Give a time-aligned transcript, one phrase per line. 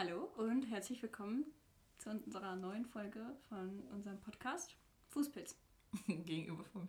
[0.00, 1.44] Hallo und herzlich willkommen
[1.98, 4.74] zu unserer neuen Folge von unserem Podcast
[5.08, 5.54] Fußpilz.
[6.06, 6.88] Gegenüber von mir.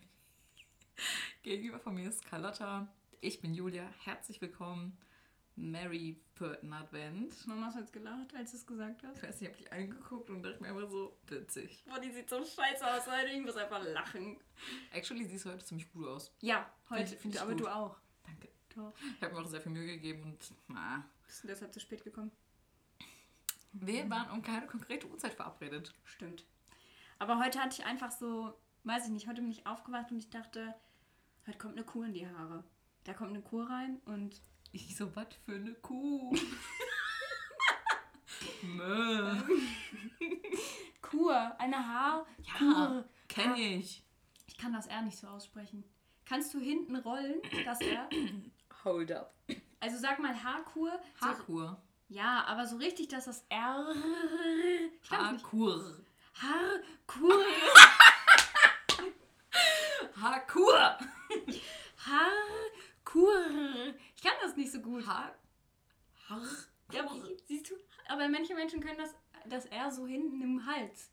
[1.44, 2.88] Gegenüber von mir ist Carlotta.
[3.20, 3.84] Ich bin Julia.
[4.06, 4.98] Herzlich willkommen.
[5.58, 7.46] Merry vierten Advent.
[7.48, 9.24] Mama hat jetzt gelacht, als du es gesagt Ich hast.
[9.24, 11.84] weiß nicht, ich habe dich angeguckt und dachte mir einfach so, witzig.
[11.90, 13.34] Boah, die sieht so scheiße aus, Alter.
[13.34, 14.40] Ich muss einfach lachen.
[14.94, 16.34] Actually, siehst du heute ziemlich gut aus.
[16.40, 17.08] Ja, heute.
[17.08, 17.60] Find- find ich aber gut.
[17.60, 18.00] du auch.
[18.24, 18.48] Danke.
[18.74, 18.94] Doch.
[19.18, 22.06] Ich habe mir auch sehr viel Mühe gegeben und na, Bist du deshalb zu spät
[22.06, 22.32] gekommen?
[23.74, 25.94] Wir waren um keine konkrete Uhrzeit verabredet.
[26.04, 26.46] Stimmt.
[27.20, 30.30] Aber heute hatte ich einfach so, weiß ich nicht, heute bin ich aufgewacht und ich
[30.30, 30.74] dachte,
[31.48, 32.64] heute kommt eine Kuh in die Haare.
[33.04, 36.36] Da kommt eine Kuh rein und Ich so, was für eine Kuh.
[41.02, 42.26] Kur, eine Haar.
[42.44, 43.06] Ja, Kur.
[43.28, 44.04] kenn ich.
[44.48, 45.84] Ich kann das R nicht so aussprechen.
[46.26, 48.08] Kannst du hinten rollen, das R?
[48.84, 49.34] Hold up.
[49.80, 51.00] Also sag mal Haarkur.
[51.20, 51.82] Haarkur.
[52.12, 53.96] Ja, aber so richtig, dass das R.
[55.10, 56.04] Haarkur.
[56.34, 57.46] Haarkur.
[60.22, 60.98] Haarkur.
[62.06, 63.46] Haarkur.
[64.16, 65.08] Ich kann das nicht so gut.
[65.08, 65.34] Haar.
[66.28, 66.42] Haar.
[66.92, 67.10] Ja,
[67.46, 67.76] siehst du?
[68.10, 69.16] Aber manche Menschen können das,
[69.46, 71.10] das R so hinten im Hals.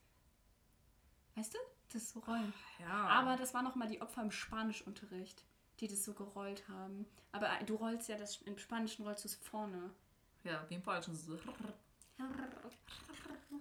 [1.36, 1.58] Weißt du?
[1.92, 2.52] Das so rollen.
[2.80, 3.06] Ja.
[3.06, 5.44] Aber das waren noch mal die Opfer im Spanischunterricht,
[5.78, 7.06] die das so gerollt haben.
[7.30, 9.94] Aber du rollst ja das im Spanischen rollst du es vorne.
[10.44, 11.14] Ja, wie im Falschen.
[11.14, 11.36] So.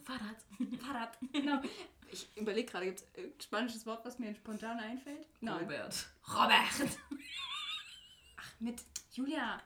[0.03, 0.38] Fahrrad.
[0.80, 1.17] Fahrrad.
[1.33, 1.61] Genau.
[2.09, 5.28] Ich überlege gerade, gibt es irgendein spanisches Wort, was mir spontan einfällt?
[5.42, 6.08] Robert.
[6.30, 6.98] Robert.
[8.38, 9.61] Ach, mit Julia.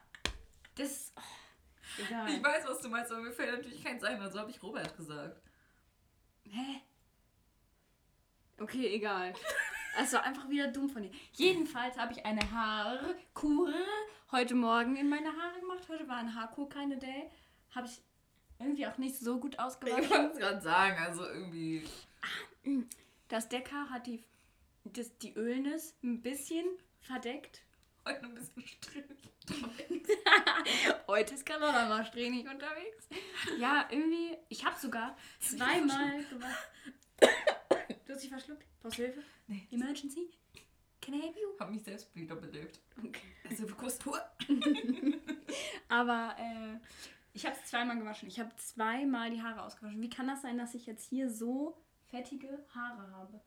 [0.74, 1.12] Das.
[1.16, 2.28] Oh, egal.
[2.30, 4.96] Ich weiß, was du meinst, aber mir fällt natürlich keins ein, also habe ich Robert
[4.96, 5.40] gesagt.
[6.44, 6.82] Hä?
[8.58, 9.34] Okay, egal.
[10.00, 11.10] Es war einfach wieder dumm von dir.
[11.34, 13.72] Jedenfalls habe ich eine Haarkur
[14.30, 15.86] heute Morgen in meine Haare gemacht.
[15.88, 17.30] Heute war ein Haarkur keine Day.
[17.74, 18.00] Habe ich
[18.58, 20.08] irgendwie auch nicht so gut Ich ausgewaschen.
[20.10, 21.84] wollte es gerade sagen, also irgendwie.
[23.28, 24.22] Das Decker hat die,
[24.84, 26.64] das, die Ölnis ein bisschen
[27.00, 27.62] verdeckt.
[28.06, 29.18] Heute ein bisschen strittig.
[31.06, 33.08] Heute ist Carola mal strähnig unterwegs.
[33.58, 36.68] Ja, irgendwie, ich habe sogar zweimal gemacht.
[38.04, 38.64] Du hast dich verschluckt?
[38.82, 39.22] Brauchst du Hilfe?
[39.52, 39.68] Nee.
[39.70, 40.30] Emergency?
[41.02, 41.48] Can I help you?
[41.58, 42.80] Hab mich selbst wieder belebt.
[42.96, 43.26] Okay.
[43.50, 44.18] Also kurz pur.
[45.88, 46.78] Aber äh,
[47.34, 48.28] ich habe es zweimal gewaschen.
[48.28, 50.00] Ich habe zweimal die Haare ausgewaschen.
[50.00, 51.76] Wie kann das sein, dass ich jetzt hier so
[52.08, 53.40] fettige Haare habe?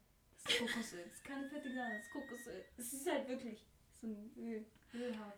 [0.44, 1.04] Das ist Kokosöl.
[1.06, 2.66] Das ist keine fettige Haare, das ist Kokosöl.
[2.78, 3.66] Es ist halt wirklich
[4.00, 4.66] so ein Öl.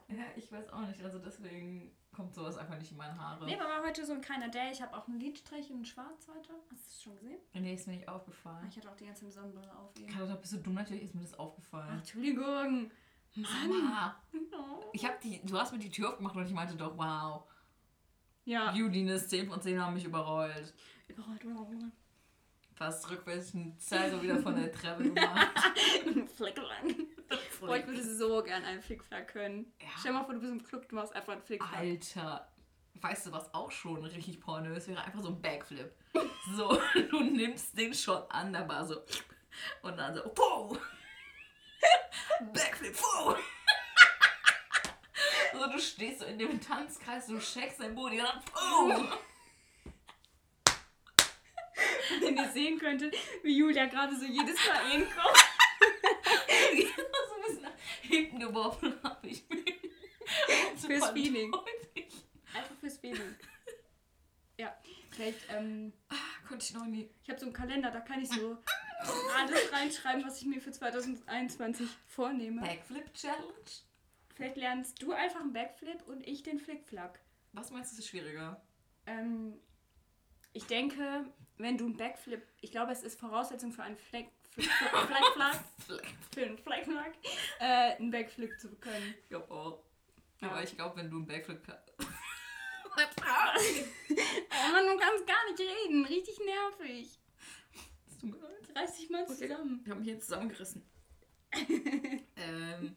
[0.09, 3.45] Ja, ich weiß auch nicht, also deswegen kommt sowas einfach nicht in meine Haare.
[3.45, 4.72] Nee, aber war heute so ein kleiner Day.
[4.72, 6.50] Ich habe auch einen Lidstrich in schwarz heute.
[6.72, 7.38] Hast du es schon gesehen?
[7.53, 8.67] Nee, ist mir nicht aufgefallen.
[8.72, 9.91] Ich hatte auch die ganze Sonnenbrille auf.
[10.11, 10.73] Carlotta, bist du dumm?
[10.73, 12.00] Natürlich ist mir das Ach, aufgefallen.
[12.00, 12.91] Entschuldigung.
[13.35, 13.69] Mann.
[13.69, 14.16] Mama.
[14.33, 14.83] Oh.
[14.94, 17.44] Ich hab die, du hast mir die Tür aufgemacht und ich meinte doch, wow.
[18.45, 18.73] Ja.
[18.73, 20.73] Judines 10 von 10 haben mich überrollt.
[21.07, 21.84] Überrollt, überrollt.
[22.73, 25.51] Fast rückwärts einen Zeiger wieder von der Treppe gemacht.
[26.35, 26.95] Flecklang.
[27.59, 29.73] Boah, ich würde so gern einen Flickflack können.
[29.81, 29.88] Ja.
[30.00, 31.79] Stell dir mal vor, du bist im Club, du machst einfach einen Flickflack.
[31.79, 32.47] Alter.
[32.95, 35.03] Weißt du, was auch schon richtig pornös wäre?
[35.03, 35.91] Einfach so ein Backflip.
[36.56, 36.81] So,
[37.12, 39.01] du nimmst den Shot an, der war so.
[39.81, 40.79] Und dann so, wow!
[42.53, 43.38] Backflip, wow!
[45.53, 49.17] So, du stehst so in dem Tanzkreis, du checkst dein Booty und dann, wow!
[52.22, 53.13] Wenn ihr sehen könntet,
[53.44, 55.38] wie Julia gerade so jedes Mal hinkommt.
[58.07, 59.63] Hinten geworfen habe ich mich.
[60.78, 61.53] Fürs Feeling.
[62.53, 63.35] Einfach fürs Feeling.
[64.59, 64.75] Ja,
[65.12, 65.94] vielleicht, ähm,
[66.47, 67.07] Konnte ich noch nie.
[67.22, 68.57] ich habe so einen Kalender, da kann ich so
[69.35, 72.62] alles reinschreiben, was ich mir für 2021 vornehme.
[72.62, 73.53] Backflip Challenge?
[74.34, 77.19] Vielleicht lernst du einfach einen Backflip und ich den Flickflack.
[77.53, 78.59] Was meinst du, ist schwieriger?
[79.06, 79.59] Ähm,
[80.53, 81.25] ich denke,
[81.57, 84.31] wenn du einen Backflip, ich glaube, es ist Voraussetzung für einen Fleck,
[86.34, 87.13] Für einen Fleckflack,
[87.59, 89.13] äh, einen Backflip zu können.
[89.23, 89.84] Ich glaube auch.
[90.41, 90.50] Ja.
[90.51, 91.84] Aber ich glaube, wenn du einen Backflip kannst.
[94.09, 96.03] Oh Mann, du kannst gar nicht reden.
[96.05, 97.20] Richtig nervig.
[98.20, 98.76] Tut mir leid.
[98.76, 99.35] Reiß dich mal Okay.
[99.47, 99.81] zusammen.
[99.84, 100.84] Ich habe mich jetzt zusammengerissen.
[102.35, 102.96] ähm,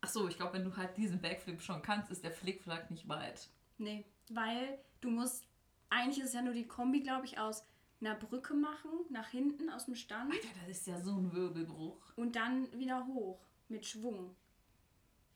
[0.00, 3.08] ach so, ich glaube, wenn du halt diesen Backflip schon kannst, ist der Flickflack nicht
[3.08, 3.48] weit.
[3.78, 5.44] Nee, weil du musst,
[5.90, 7.64] eigentlich ist es ja nur die Kombi, glaube ich, aus
[8.00, 12.00] einer Brücke machen, nach hinten aus dem Stand Alter, das ist ja so ein Wirbelbruch.
[12.16, 14.34] und dann wieder hoch mit Schwung.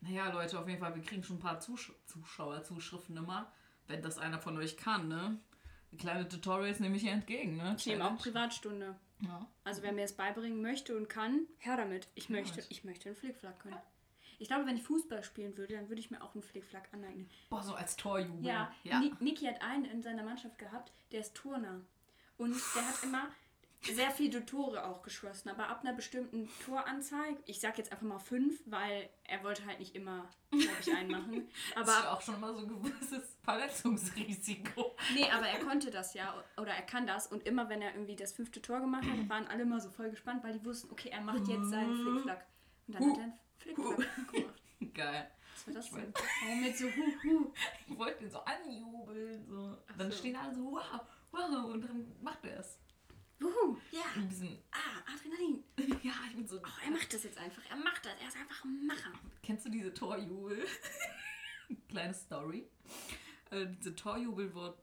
[0.00, 3.52] Naja, Leute, auf jeden Fall, wir kriegen schon ein paar Zusch Zuschauerzuschriften immer.
[3.86, 5.38] Wenn das einer von euch kann, ne?
[5.98, 7.74] Kleine Tutorials nehme ich hier entgegen, ne?
[7.78, 8.16] Ich nehme auch.
[8.16, 8.96] Privatstunde.
[9.20, 9.46] Ja.
[9.64, 12.08] Also wer mir es beibringen möchte und kann, her damit.
[12.14, 13.76] Ich möchte, ich möchte einen Flickflack können.
[14.38, 17.28] Ich glaube, wenn ich Fußball spielen würde, dann würde ich mir auch einen Flickflack aneignen.
[17.50, 18.44] Boah, so als Torjubel.
[18.44, 18.98] Ja, ja.
[18.98, 21.80] Ni- Niki hat einen in seiner Mannschaft gehabt, der ist Turner.
[22.38, 23.28] Und der hat immer
[23.90, 28.18] sehr viele Tore auch geschossen, aber ab einer bestimmten Toranzahl, ich sag jetzt einfach mal
[28.18, 31.48] fünf, weil er wollte halt nicht immer, glaube ich, einen machen.
[31.74, 34.94] Aber ist Aber auch schon immer so ein gewisses Verletzungsrisiko.
[35.14, 38.14] nee, aber er konnte das ja oder er kann das und immer wenn er irgendwie
[38.14, 41.08] das fünfte Tor gemacht hat, waren alle immer so voll gespannt, weil die wussten, okay,
[41.08, 42.46] er macht jetzt seinen Flickflack.
[42.86, 44.62] Und dann hat er einen Flickflack gemacht.
[44.94, 45.30] Geil.
[45.54, 46.14] Was war das Ich denn?
[46.42, 47.52] Warum mit so hu hu?
[47.88, 49.44] Ich wollte ihn so anjubeln.
[49.48, 49.76] So.
[49.98, 50.16] Dann so.
[50.16, 51.00] stehen alle so, wow,
[51.32, 52.78] wow, und dann macht er es.
[53.40, 54.02] Wuhu, ja.
[54.14, 55.64] Ein bisschen, Ah, Adrenalin.
[56.04, 56.58] ja, ich bin so.
[56.58, 57.62] Oh, er macht das jetzt einfach.
[57.68, 58.12] Er macht das.
[58.20, 59.12] Er ist einfach ein Macher.
[59.42, 60.64] Kennst du diese Torjubel?
[61.88, 62.68] Kleine Story.
[63.50, 64.74] Äh, diese Torjubel, wo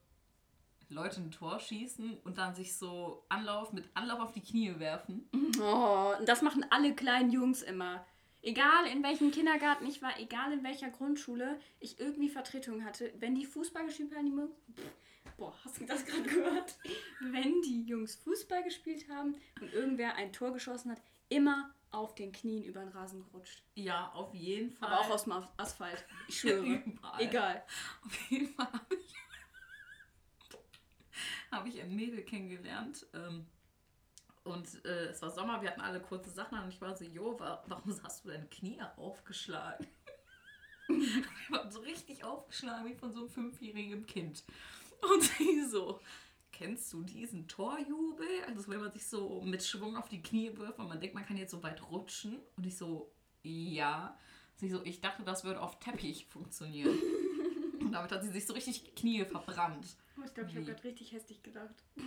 [0.89, 5.29] Leute ein Tor schießen und dann sich so Anlauf mit Anlauf auf die Knie werfen.
[5.61, 8.05] Oh, das machen alle kleinen Jungs immer.
[8.41, 13.35] Egal in welchem Kindergarten ich war, egal in welcher Grundschule ich irgendwie Vertretung hatte, wenn
[13.35, 14.51] die Fußball gespielt haben, die Jungs.
[14.75, 14.91] Pff,
[15.39, 16.77] Boah, hast du das gerade gehört?
[17.21, 22.33] Wenn die Jungs Fußball gespielt haben und irgendwer ein Tor geschossen hat, immer auf den
[22.33, 23.63] Knien über den Rasen gerutscht.
[23.75, 24.89] Ja, auf jeden Fall.
[24.89, 26.05] Aber auch aus dem As- Asphalt.
[26.27, 26.65] Ich schwöre.
[26.65, 27.21] Überall.
[27.21, 27.63] Egal.
[28.05, 29.15] Auf jeden Fall habe ich,
[31.51, 33.07] hab ich ein Mädel kennengelernt.
[33.13, 33.45] Ähm,
[34.43, 37.05] und äh, es war Sommer, wir hatten alle kurze Sachen an und ich war so,
[37.05, 39.87] jo, wa warum hast du deine Knie aufgeschlagen?
[40.89, 44.43] die waren so richtig aufgeschlagen wie von so einem fünfjährigen Kind.
[45.01, 45.99] Und sie so,
[46.51, 48.27] kennst du diesen Torjubel?
[48.47, 51.25] Also wenn man sich so mit Schwung auf die Knie wirft und man denkt, man
[51.25, 52.39] kann jetzt so weit rutschen.
[52.57, 53.11] Und ich so,
[53.43, 54.17] ja.
[54.55, 56.97] Sie so, ich dachte, das würde auf Teppich funktionieren.
[57.79, 59.95] Und damit hat sie sich so richtig Knie verbrannt.
[60.17, 61.75] Oh, ich glaube, ich habe gerade richtig hässlich gedacht.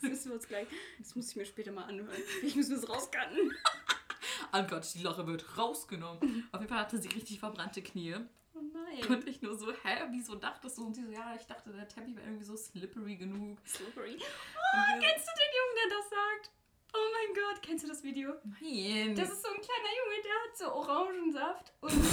[0.00, 0.66] Das müssen wir uns gleich.
[0.98, 2.10] Das muss ich mir später mal anhören.
[2.42, 3.52] Ich muss das rauscutten.
[4.52, 6.46] Oh Gott, die Lache wird rausgenommen.
[6.52, 8.16] Auf jeden Fall hatte sie richtig verbrannte Knie.
[9.00, 9.06] Nein.
[9.16, 10.86] Und ich nur so, hä, wieso dachtest du?
[10.86, 13.58] Und sie so, ja, ich dachte, der Teppich wäre irgendwie so slippery genug.
[13.66, 14.16] Slippery.
[14.16, 16.50] Oh, kennst du den Jungen, der das sagt?
[16.94, 18.34] Oh mein Gott, kennst du das Video?
[18.44, 19.14] Nein.
[19.16, 21.92] Das ist so ein kleiner Junge, der hat so Orangensaft und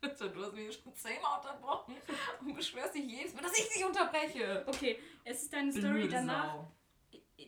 [0.00, 1.94] Also, du hast mich schon zehnmal unterbrochen
[2.40, 4.62] und beschwerst dich jedes Mal, dass ich dich unterbreche.
[4.66, 6.54] Okay, es ist deine Story Blöde danach.
[6.54, 6.72] Sau.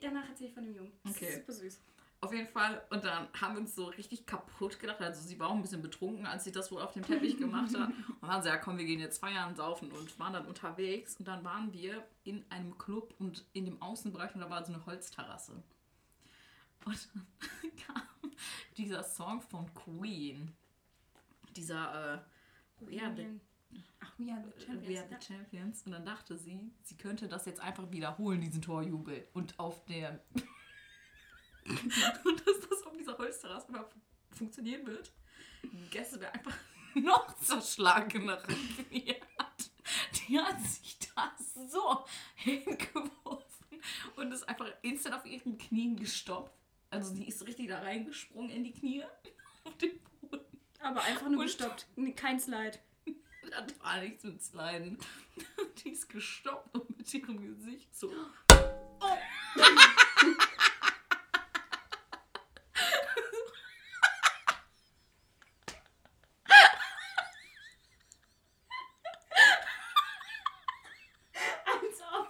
[0.00, 0.98] Danach erzähl ich von dem Jungen.
[1.04, 1.26] Das Okay.
[1.26, 1.80] ist super süß.
[2.20, 2.82] Auf jeden Fall.
[2.90, 5.00] Und dann haben wir uns so richtig kaputt gedacht.
[5.00, 7.76] Also sie war auch ein bisschen betrunken, als sie das wohl auf dem Teppich gemacht
[7.76, 7.90] hat.
[8.20, 11.16] Und dann so, ja komm, wir gehen jetzt feiern, saufen und waren dann unterwegs.
[11.16, 14.72] Und dann waren wir in einem Club und in dem Außenbereich und da war so
[14.72, 15.62] eine Holzterrasse.
[16.84, 17.26] Und dann
[17.86, 18.32] kam
[18.76, 20.52] dieser Song von Queen.
[21.54, 22.18] Dieser, äh,
[22.80, 23.40] We Are the,
[24.00, 24.88] Ach, We Are the Champions.
[24.88, 25.82] We Are the Champions.
[25.84, 29.28] Und dann dachte sie, sie könnte das jetzt einfach wiederholen, diesen Torjubel.
[29.32, 30.20] Und auf der
[32.24, 34.02] und dass das auf dieser Holzterrasse mal fun-
[34.36, 35.12] funktionieren wird.
[35.90, 36.56] Gäste wäre einfach
[36.94, 39.70] noch zerschlagener hat.
[40.28, 41.34] Die hat sich da
[41.68, 42.04] so
[42.34, 43.80] hingeworfen
[44.16, 46.52] und ist einfach instant auf ihren Knien gestoppt.
[46.90, 49.04] Also die ist richtig da reingesprungen in die Knie
[49.64, 50.44] auf den Boden.
[50.80, 51.86] Aber einfach nur Und- gestoppt.
[52.16, 52.78] Kein Slide.
[53.50, 54.98] Da war nichts mit Sliden.
[55.84, 58.10] Die ist gestoppt und mit ihrem Gesicht so.
[71.66, 72.28] Als ob.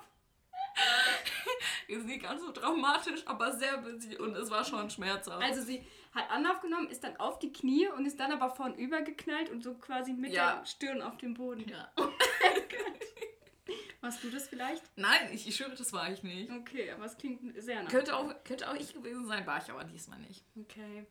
[1.97, 5.43] Ist nicht ganz so dramatisch, aber sehr witzig und es war schon schmerzhaft.
[5.43, 9.03] Also sie hat Anlauf genommen, ist dann auf die Knie und ist dann aber vornüber
[9.03, 10.57] geknallt und so quasi mit Ja.
[10.57, 11.69] der Stirn auf dem Boden.
[11.69, 11.91] ja.
[14.01, 14.83] Warst du das vielleicht?
[14.97, 16.51] Nein, ich, ich schwöre, das war ich nicht.
[16.51, 17.91] Okay, aber es klingt sehr nach.
[17.91, 20.45] Könnte auch, könnte auch ich gewesen sein, war ich aber diesmal nicht.
[20.57, 21.07] Okay.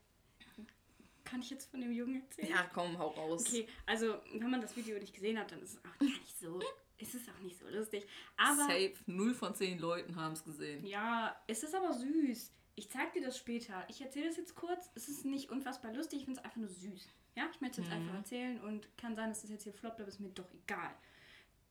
[1.25, 2.49] Kann ich jetzt von dem Jungen erzählen?
[2.49, 3.45] Ja, komm, hau raus.
[3.47, 6.39] Okay, also wenn man das Video nicht gesehen hat, dann ist es auch gar nicht
[6.39, 6.59] so.
[7.07, 8.05] Ist es auch nicht so lustig.
[8.37, 10.85] Aber Safe, 0 von 10 Leuten haben es gesehen.
[10.85, 12.51] ja, es ist aber süß.
[12.75, 13.85] Ich zeig dir das später.
[13.89, 14.89] Ich erzähle das jetzt kurz.
[14.95, 17.07] Es ist nicht unfassbar lustig, ich finde es einfach nur süß.
[17.35, 18.01] Ja, ich möchte es jetzt Mhm.
[18.03, 20.91] einfach erzählen und kann sein, dass das jetzt hier floppt, aber ist mir doch egal.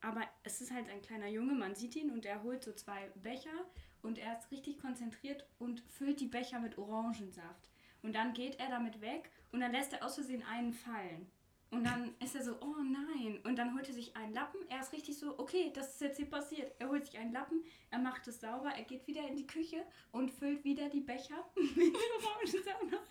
[0.00, 3.10] Aber es ist halt ein kleiner Junge, man sieht ihn und er holt so zwei
[3.22, 3.64] Becher
[4.02, 7.70] und er ist richtig konzentriert und füllt die Becher mit Orangensaft.
[8.02, 11.26] Und dann geht er damit weg und dann lässt er aus Versehen einen fallen.
[11.70, 13.40] Und dann ist er so, oh nein.
[13.44, 14.60] Und dann holt er sich einen Lappen.
[14.68, 16.72] Er ist richtig so, okay, das ist jetzt hier passiert.
[16.78, 19.84] Er holt sich einen Lappen, er macht es sauber, er geht wieder in die Küche
[20.12, 23.10] und füllt wieder die Becher mit Orangensaft.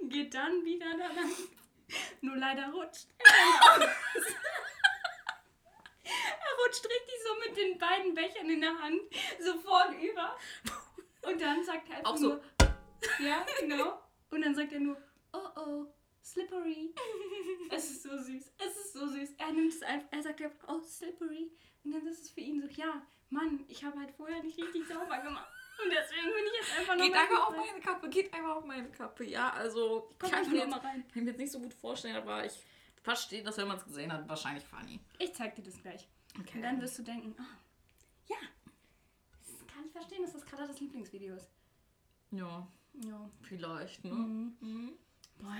[0.00, 1.30] Geht dann wieder da rein.
[2.20, 3.88] Nur leider rutscht er.
[6.04, 9.00] Er rutscht richtig so mit den beiden Bechern in der Hand,
[9.40, 10.36] so vornüber.
[11.22, 12.28] Und dann sagt er einfach Auch so.
[12.28, 12.40] nur,
[13.20, 14.02] ja, genau.
[14.30, 14.96] Und dann sagt er nur,
[15.32, 15.86] oh oh,
[16.24, 16.94] slippery.
[17.70, 18.52] es ist so süß.
[18.58, 19.30] Es ist so süß.
[19.38, 21.50] Er nimmt es einfach, er sagt einfach, oh, slippery.
[21.84, 24.86] Und dann ist es für ihn so, ja, Mann, ich habe halt vorher nicht richtig
[24.86, 25.48] sauber gemacht.
[25.82, 28.64] Und deswegen bin ich jetzt einfach noch Geht einfach auf meine Kappe, geht einfach auf
[28.64, 29.24] meine Kappe.
[29.24, 31.00] Ja, also Komm kann ich, mir jetzt, mal rein.
[31.08, 32.52] kann ich mir jetzt nicht so gut vorstellen, aber ich
[33.02, 35.00] verstehe das, wenn man es gesehen hat, wahrscheinlich funny.
[35.18, 36.08] Ich zeig dir das gleich.
[36.40, 36.56] Okay.
[36.58, 38.36] Und dann wirst du denken, oh, ja,
[39.46, 41.50] das kann ich verstehen, dass das gerade das Lieblingsvideo ist.
[42.30, 42.66] ja,
[43.02, 43.30] Ja.
[43.42, 44.12] vielleicht, ne?
[44.12, 44.56] Mhm.
[44.60, 44.92] Mhm.
[45.38, 45.56] Boah.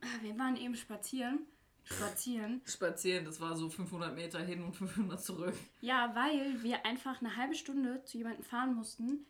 [0.00, 1.40] Ah, Wir waren eben spazieren.
[1.84, 2.60] Spazieren.
[2.66, 5.54] Spazieren, das war so 500 Meter hin und 500 zurück.
[5.80, 9.24] Ja, weil wir einfach eine halbe Stunde zu jemandem fahren mussten,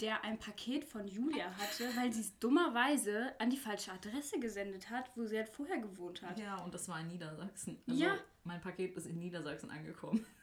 [0.00, 4.90] der ein Paket von Julia hatte, weil sie es dummerweise an die falsche Adresse gesendet
[4.90, 6.38] hat, wo sie halt vorher gewohnt hat.
[6.38, 7.78] Ja, und das war in Niedersachsen.
[7.88, 8.18] Also Ja.
[8.42, 10.24] Mein Paket ist in Niedersachsen angekommen.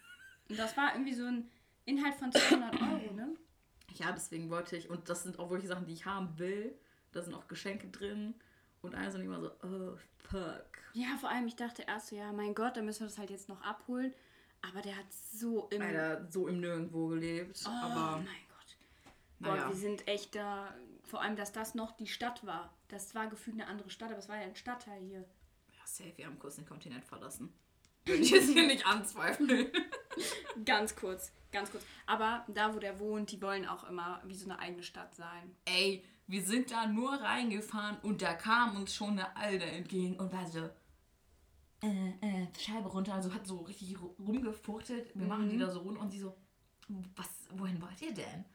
[0.49, 1.49] Und das war irgendwie so ein
[1.85, 3.35] Inhalt von 200 Euro, ne?
[3.93, 6.77] Ja, deswegen wollte ich, und das sind auch wirklich Sachen, die ich haben will.
[7.13, 8.33] Da sind auch Geschenke drin.
[8.81, 9.97] Und eins und immer so, oh,
[10.29, 10.65] fuck.
[10.93, 13.29] Ja, vor allem, ich dachte erst so, ja, mein Gott, dann müssen wir das halt
[13.29, 14.13] jetzt noch abholen.
[14.61, 15.81] Aber der hat so im...
[15.81, 17.61] Alter, so im Nirgendwo gelebt.
[17.65, 18.77] oh aber mein Gott.
[19.39, 19.69] Boah, naja.
[19.69, 20.73] wir sind echt da...
[21.03, 22.73] Vor allem, dass das noch die Stadt war.
[22.87, 25.19] Das war gefühlt eine andere Stadt, aber es war ja ein Stadtteil hier.
[25.19, 27.53] Ja, safe, wir haben kurz den Kontinent verlassen.
[28.05, 29.71] Würde ich jetzt hier nicht anzweifeln.
[30.65, 31.83] Ganz kurz, ganz kurz.
[32.05, 35.55] Aber da, wo der wohnt, die wollen auch immer wie so eine eigene Stadt sein.
[35.65, 40.31] Ey, wir sind da nur reingefahren und da kam uns schon eine Alte entgegen und
[40.31, 40.69] war so,
[41.83, 45.11] äh, äh, Scheibe runter, also hat so richtig ru- rumgefuchtelt.
[45.15, 46.37] Wir machen die da so runter und sie so,
[47.15, 48.45] was, wohin wollt ihr denn?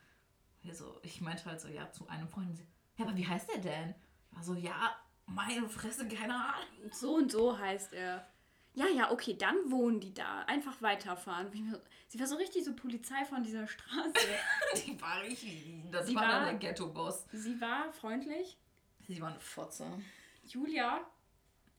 [0.62, 2.56] Wir so, ich meinte halt so, ja, zu einem Freund.
[2.56, 2.66] Sie,
[2.97, 3.95] Ja, aber wie heißt der denn?
[4.30, 6.90] Ich war so, ja, meine Fresse, keine Ahnung.
[6.92, 8.26] So und so heißt er.
[8.76, 10.40] Ja, ja, okay, dann wohnen die da.
[10.42, 11.50] Einfach weiterfahren.
[12.09, 14.12] Sie war so richtig so Polizei von dieser Straße.
[14.87, 17.25] Die war richtig, das Sie war, war- dann der Ghetto-Boss.
[17.33, 18.56] Sie war freundlich.
[19.09, 19.87] Sie war eine Fotze.
[20.45, 21.00] Julia,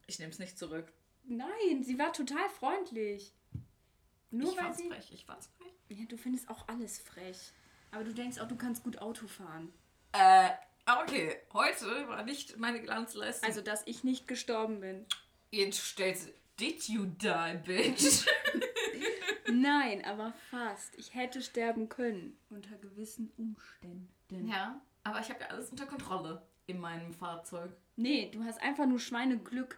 [0.08, 0.92] Ich nehme es nicht zurück.
[1.24, 3.32] nein, sie war total freundlich.
[4.32, 4.90] Nur ich weil fand's sie.
[4.90, 5.74] frech, ich fand's frech.
[5.90, 7.38] Ja, du findest auch alles frech.
[7.92, 9.72] Aber du denkst auch, du kannst gut Auto fahren.
[10.14, 10.50] Äh,
[11.04, 13.48] okay, heute war nicht meine Glanzleistung.
[13.48, 15.06] Also, dass ich nicht gestorben bin.
[15.52, 18.26] Jetzt stellst Did you die, bitch?
[19.52, 20.96] Nein, aber fast.
[20.98, 22.38] Ich hätte sterben können.
[22.50, 24.48] Unter gewissen Umständen.
[24.48, 27.72] ja, aber ich habe ja alles unter Kontrolle in meinem Fahrzeug.
[27.96, 29.78] Nee, du hast einfach nur Schweineglück.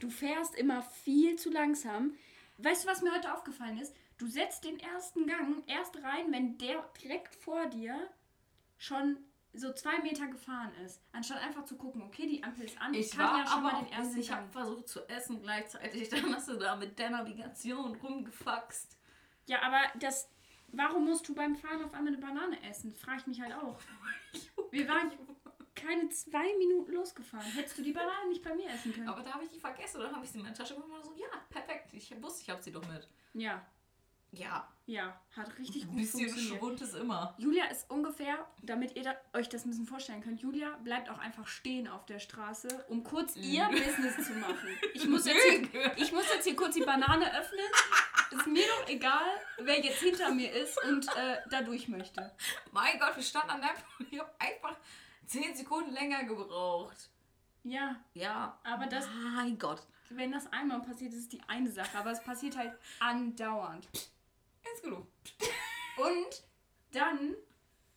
[0.00, 2.12] Du fährst immer viel zu langsam.
[2.58, 3.94] Weißt du, was mir heute aufgefallen ist?
[4.18, 7.96] Du setzt den ersten Gang erst rein, wenn der direkt vor dir
[8.76, 9.16] schon
[9.52, 11.02] so zwei Meter gefahren ist.
[11.12, 13.84] Anstatt einfach zu gucken, okay, die Ampel ist an, Ich kann ja schon aber mal
[13.84, 14.18] den ersten.
[14.18, 16.08] Ich habe versucht zu essen gleichzeitig.
[16.10, 18.96] Dann hast du da mit der Navigation rumgefaxt.
[19.46, 20.30] Ja, aber das.
[20.70, 22.94] Warum musst du beim Fahren auf einmal eine Banane essen?
[22.94, 23.80] Frage ich mich halt auch.
[24.70, 25.10] Wir waren
[25.74, 27.46] keine zwei Minuten losgefahren.
[27.52, 29.08] Hättest du die Banane nicht bei mir essen können?
[29.08, 30.02] Aber da habe ich die vergessen.
[30.02, 31.94] Dann habe ich sie in meine Tasche gemacht und so, ja, perfekt.
[31.94, 33.08] Ich wusste, ich habe sie doch mit.
[33.32, 33.64] Ja,
[34.30, 36.58] Ja, ja, hat richtig ein gut bisschen funktioniert.
[36.58, 37.34] Schwund ist immer.
[37.38, 41.18] Julia ist ungefähr, damit ihr da, euch das ein bisschen vorstellen könnt, Julia bleibt auch
[41.18, 43.66] einfach stehen auf der Straße, um kurz ihr.
[43.68, 44.68] Business zu machen.
[44.94, 47.64] Ich muss, jetzt hier, ich muss jetzt hier kurz die Banane öffnen.
[48.30, 49.24] Ist mir doch egal,
[49.58, 52.30] wer jetzt hinter mir ist und äh, da durch möchte.
[52.72, 53.70] Mein Gott, wir standen an der
[54.10, 54.76] Ich habe einfach
[55.26, 57.08] 10 Sekunden länger gebraucht.
[57.64, 58.58] Ja, Ja.
[58.62, 59.82] Aber das- Mein Gott.
[60.10, 63.88] wenn das einmal passiert, ist es die eine Sache, aber es passiert halt andauernd.
[64.74, 65.06] Ist genug.
[65.96, 66.42] Und
[66.92, 67.34] dann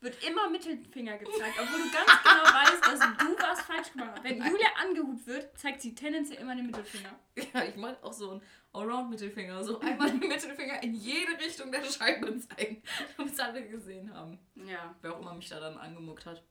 [0.00, 4.24] wird immer Mittelfinger gezeigt, obwohl du ganz genau weißt, dass du was falsch gemacht hast.
[4.24, 7.18] Wenn Julia angehupt wird, zeigt sie tendenziell immer den Mittelfinger.
[7.54, 9.62] Ja, ich meine auch so ein Allround-Mittelfinger.
[9.64, 12.82] So einmal den Mittelfinger in jede Richtung der Scheibe zeigen,
[13.16, 14.38] damit es alle gesehen haben.
[14.54, 14.94] Ja.
[15.00, 16.42] Wer auch immer mich da dann angemuckt hat.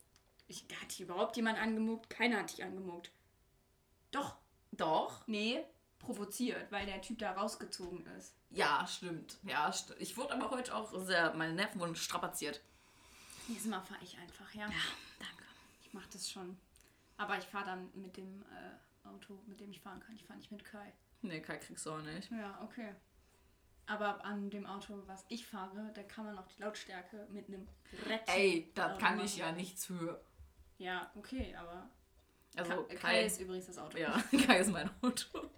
[0.46, 2.10] Ich, hat dich überhaupt jemand angemuckt?
[2.10, 3.10] Keiner hat dich angemuckt.
[4.10, 4.36] Doch.
[4.72, 5.26] Doch.
[5.26, 5.64] Nee,
[5.98, 8.34] provoziert, weil der Typ da rausgezogen ist.
[8.50, 9.38] Ja, stimmt.
[9.44, 12.60] Ja, st ich wurde aber heute auch sehr, meine Nerven wurden strapaziert.
[13.52, 14.64] Nächstes Mal fahre ich einfach, ja.
[15.18, 15.44] Danke.
[15.82, 16.56] Ich mache das schon.
[17.18, 20.14] Aber ich fahre dann mit dem äh, Auto, mit dem ich fahren kann.
[20.14, 20.90] Ich fahre nicht mit Kai.
[21.20, 22.30] Nee, Kai kriegst du auch nicht.
[22.30, 22.94] Ja, okay.
[23.84, 27.68] Aber an dem Auto, was ich fahre, da kann man auch die Lautstärke mit einem
[28.02, 28.22] Brett.
[28.26, 29.26] Ey, da Auto kann machen.
[29.26, 30.24] ich ja nichts für.
[30.78, 31.90] Ja, okay, aber.
[32.56, 33.98] Also Kai, Kai, ist übrigens das Auto.
[33.98, 34.12] ja,
[34.46, 35.50] Kai ist mein Auto.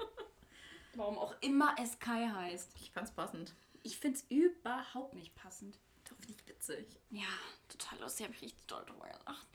[0.97, 2.73] Warum auch immer es Kai heißt.
[2.81, 3.55] Ich fand's passend.
[3.85, 5.79] Ich find's überhaupt nicht passend.
[6.09, 6.87] Doch, finde ich witzig.
[7.11, 7.27] Ja,
[7.69, 8.27] total lustig.
[8.27, 9.47] Habe ich richtig doll drüber gelacht.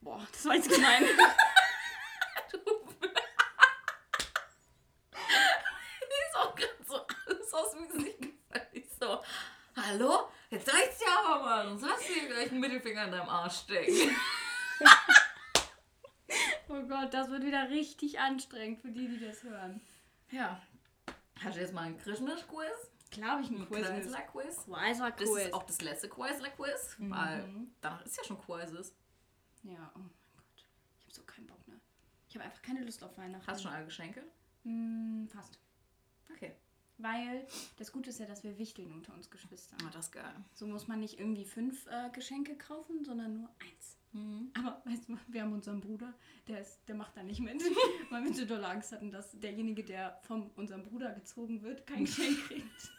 [0.00, 1.04] Boah, das war jetzt gemein.
[6.30, 8.66] ist auch gerade so alles aus dem Gesicht gefallen.
[8.72, 9.22] Ich so,
[9.76, 10.28] hallo?
[10.50, 13.58] Jetzt reicht's ja aber mal, sonst hast du hier gleich einen Mittelfinger in deinem Arsch
[13.58, 14.16] stecken.
[16.68, 19.80] Oh Gott, das wird wieder richtig anstrengend für die, die das hören.
[20.30, 20.60] Ja.
[21.42, 22.90] Hast du jetzt mal einen Christmas-Quiz?
[23.18, 23.80] Klar habe ich einen Ein Quiz.
[23.80, 25.44] Quizler Das Quiz.
[25.46, 28.94] ist auch das letzte Quizler-Quiz, weil danach ist ja schon Quizzes.
[29.64, 30.66] Ja, oh mein Gott.
[31.00, 31.78] Ich habe so keinen Bock mehr.
[32.28, 33.44] Ich habe einfach keine Lust auf Weihnachten.
[33.46, 34.22] Hast du schon alle Geschenke?
[34.62, 35.58] Hm, fast.
[36.32, 36.52] Okay.
[36.98, 37.46] Weil
[37.76, 39.78] das Gute ist ja, dass wir wichteln unter uns Geschwistern.
[39.84, 40.34] Ah, das ist geil.
[40.52, 43.96] So muss man nicht irgendwie fünf äh, Geschenke kaufen, sondern nur eins.
[44.56, 46.12] Aber weißt du, wir haben unseren Bruder,
[46.48, 47.62] der, ist, der macht da nicht mit,
[48.10, 52.04] weil wir so doll Angst hatten, dass derjenige, der von unserem Bruder gezogen wird, kein
[52.04, 52.92] Geschenk kriegt.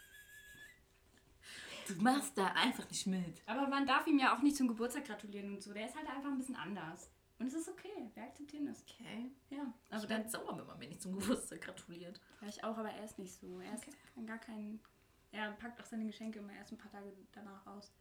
[1.90, 3.42] Du machst da einfach nicht mit.
[3.46, 5.72] Aber man darf ihm ja auch nicht zum Geburtstag gratulieren und so.
[5.72, 7.10] Der ist halt einfach ein bisschen anders.
[7.38, 8.82] Und es ist okay, wir akzeptieren das.
[8.82, 9.30] Okay.
[9.48, 12.20] Ja, Aber ich dann sauer, wenn man mir nicht zum Geburtstag gratuliert.
[12.42, 13.60] Ja, ich auch, aber er ist nicht so.
[13.60, 13.86] Er ist
[14.26, 14.78] gar kein.
[15.32, 17.92] Er packt auch seine Geschenke immer erst ein paar Tage danach aus.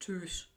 [0.00, 0.48] Tschüss.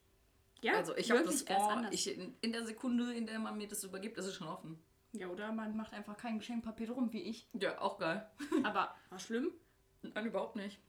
[0.62, 1.94] Ja, also ich habe das vor, anders.
[1.94, 4.82] ich, in, in der Sekunde, in der man mir das übergibt, ist es schon offen.
[5.12, 7.48] Ja, oder man macht einfach kein Geschenkpapier drum wie ich.
[7.54, 8.28] Ja, auch geil.
[8.64, 9.52] Aber war schlimm?
[10.02, 10.80] Nein, überhaupt nicht.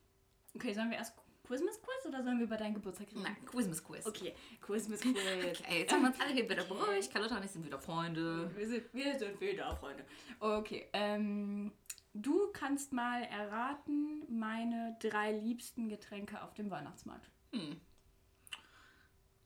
[0.54, 1.14] Okay, sollen wir erst
[1.46, 3.22] Christmas Quiz oder sollen wir über deinen Geburtstag reden?
[3.22, 4.04] Nein, Christmas Quiz.
[4.06, 5.16] Okay, Christmas Quiz.
[5.16, 7.12] Okay, jetzt haben wir uns alle hier wieder beruhigt.
[7.12, 8.50] Carlotta und ich sind wieder Freunde.
[8.56, 10.04] Wir sind, wir sind wieder Freunde.
[10.40, 11.72] Okay, ähm,
[12.14, 17.30] du kannst mal erraten meine drei liebsten Getränke auf dem Weihnachtsmarkt.
[17.52, 17.80] Hm.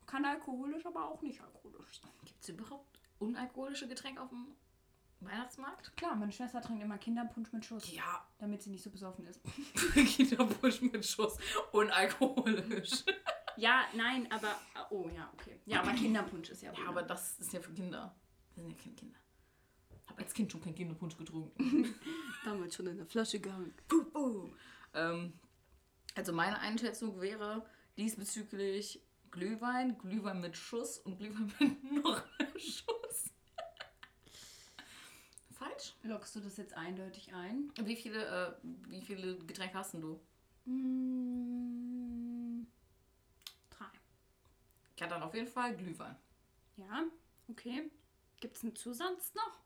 [0.07, 2.11] Kann alkoholisch, aber auch nicht alkoholisch sein.
[2.25, 4.57] Gibt es überhaupt unalkoholische Getränke auf dem
[5.21, 5.97] Weihnachtsmarkt?
[5.97, 8.27] Klar, meine Schwester trinkt immer Kinderpunsch mit Schuss, Ja.
[8.39, 9.41] damit sie nicht so besoffen ist.
[9.95, 11.37] Kinderbusch mit Schuss.
[11.73, 13.05] Unalkoholisch.
[13.57, 14.55] Ja, nein, aber.
[14.91, 15.61] Oh ja, okay.
[15.67, 16.73] Ja, aber Kinderpunsch ist ja.
[16.73, 18.15] Ja, aber das ist ja für Kinder.
[18.55, 19.19] Wir sind ja keine Kinder.
[20.07, 21.95] Habe als Kind schon kein Kinderpunsch getrunken.
[22.45, 23.75] damals schon in der Flasche gehangen.
[23.89, 24.49] Puh, puh.
[24.95, 25.35] Ähm,
[26.15, 27.67] also meine Einschätzung wäre
[27.99, 32.23] diesbezüglich Glühwein, Glühwein mit Schuss und Glühwein mit noch
[32.57, 32.85] Schuss.
[35.81, 35.95] Falsch?
[36.03, 37.73] Lockst du das jetzt eindeutig ein?
[37.83, 38.53] Wie viele, äh,
[38.89, 40.21] wie viele Getränke hast denn du?
[41.31, 42.67] Mm,
[43.71, 43.87] drei.
[44.99, 46.17] Ja, dann auf jeden Fall Glühwein.
[46.77, 47.05] Ja,
[47.49, 47.91] okay.
[48.41, 49.59] Gibt es einen Zusatz noch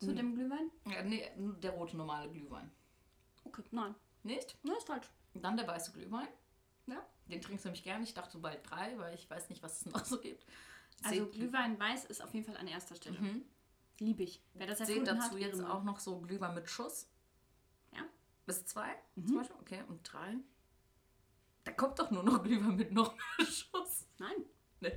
[0.00, 0.16] zu Hm.
[0.16, 0.70] dem Glühwein?
[0.86, 2.70] Ja, nee, der rote normale Glühwein.
[3.44, 3.94] Okay, nein.
[4.22, 4.56] Nicht?
[4.64, 5.10] Ne, ist falsch.
[5.34, 6.28] Dann der weiße Glühwein.
[6.86, 7.04] Ja.
[7.26, 8.04] Den trinkst du nämlich gerne.
[8.04, 10.44] Ich dachte bald drei, weil ich weiß nicht, was es noch so gibt.
[11.02, 13.18] Also Glühwein weiß ist auf jeden Fall an erster Stelle.
[13.20, 13.44] Mhm.
[14.00, 14.42] Liebe ich.
[14.54, 17.08] Wer das erfunden dazu hat, jetzt auch noch so Glühwein mit Schuss.
[17.92, 18.02] Ja.
[18.46, 19.26] Bis zwei Mhm.
[19.26, 19.56] zum Beispiel.
[19.60, 20.36] Okay, und drei.
[21.64, 24.06] Da kommt doch nur noch Glühwein mit noch mehr Schuss.
[24.18, 24.44] Nein,
[24.80, 24.96] Nicht?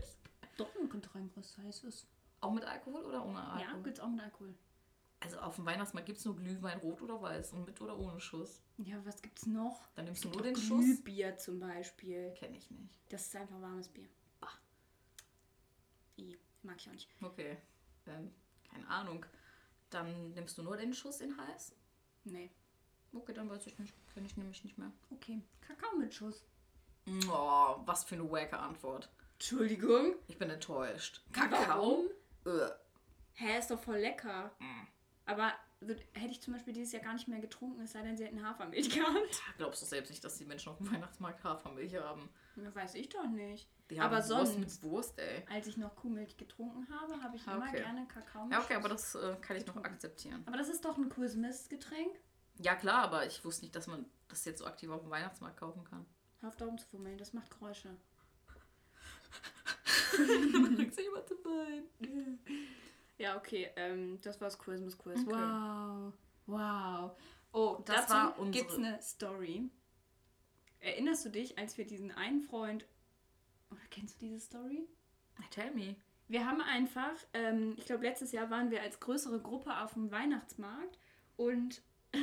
[0.58, 2.08] doch ein Getränk, was heißt es?
[2.42, 3.84] Auch mit Alkohol oder ohne Ja, Alkohol?
[3.84, 4.54] gibt's auch mit Alkohol.
[5.20, 8.20] also auf dem Weihnachtsmarkt gibt es nur Glühwein rot oder weiß und mit oder ohne
[8.20, 8.62] Schuss.
[8.78, 9.88] Ja, was gibt's noch?
[9.96, 10.84] Dann nimmst du nur den Schuss.
[10.84, 12.32] Glühbier zum Beispiel.
[12.34, 12.90] Kenne ich nicht.
[13.10, 14.08] Das ist einfach warmes Bier.
[14.40, 14.52] Bah.
[16.20, 17.10] I, mag ich auch nicht.
[17.22, 17.58] Okay.
[18.06, 18.32] Dann,
[18.78, 19.26] keine Ahnung.
[19.90, 21.74] Dann nimmst du nur den Schuss in heiß.
[22.26, 22.52] Nee.
[23.14, 23.94] Okay, dann weiß ich nicht.
[24.14, 24.92] Kenne ich nämlich nicht mehr.
[25.12, 25.42] Okay.
[25.62, 26.46] Kakao mit Schuss.
[27.30, 29.10] Oh, was für eine wacke Antwort.
[29.34, 30.16] Entschuldigung.
[30.28, 31.24] Ich bin enttäuscht.
[31.34, 32.08] Warum?
[32.46, 32.70] Äh.
[33.34, 34.52] Hä, ist doch voll lecker.
[34.60, 34.88] Mm.
[35.26, 38.18] Aber würd, hätte ich zum Beispiel dieses Jahr gar nicht mehr getrunken, es sei denn,
[38.18, 39.42] sie hätten Hafermilch gehabt.
[39.58, 42.30] Glaubst du selbst nicht, dass die Menschen auf dem Weihnachtsmarkt Hafermilch haben?
[42.56, 43.70] Ja, weiß ich doch nicht.
[43.90, 45.46] Die Aber haben Wurst sonst- Wurst, ey.
[45.50, 47.78] Als ich noch Kuhmilch getrunken habe, habe ich Ah, immer okay.
[47.78, 50.44] gerne Kakao Ja, okay, aber das äh, kann ich noch akzeptieren.
[50.46, 52.20] Aber das ist doch ein Christmas-Getränk.
[52.60, 55.58] Ja, klar, aber ich wusste nicht, dass man das jetzt so aktiv auf dem Weihnachtsmarkt
[55.60, 56.06] kaufen kann.
[56.40, 57.96] Hör auf Daumen zu fummeln, das macht Geräusche.
[60.76, 61.84] Kriegst du jemand zum Bein?
[63.18, 65.20] Ja, okay, ähm, das war's Christmas Quiz.
[65.22, 65.32] Okay.
[65.32, 66.14] Wow.
[66.46, 67.12] Wow.
[67.52, 69.70] Oh, Das dazu war unsere- gibt's eine Story.
[70.80, 72.86] Erinnerst du dich, als wir diesen einen Freund.
[73.72, 74.88] Oder kennst du diese Story?
[75.52, 75.96] Tell me.
[76.28, 80.12] Wir haben einfach, ähm, ich glaube, letztes Jahr waren wir als größere Gruppe auf dem
[80.12, 81.00] Weihnachtsmarkt
[81.38, 81.82] und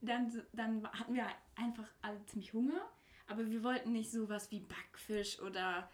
[0.00, 2.80] dann, dann hatten wir einfach alle ziemlich Hunger,
[3.26, 5.90] aber wir wollten nicht sowas wie Backfisch oder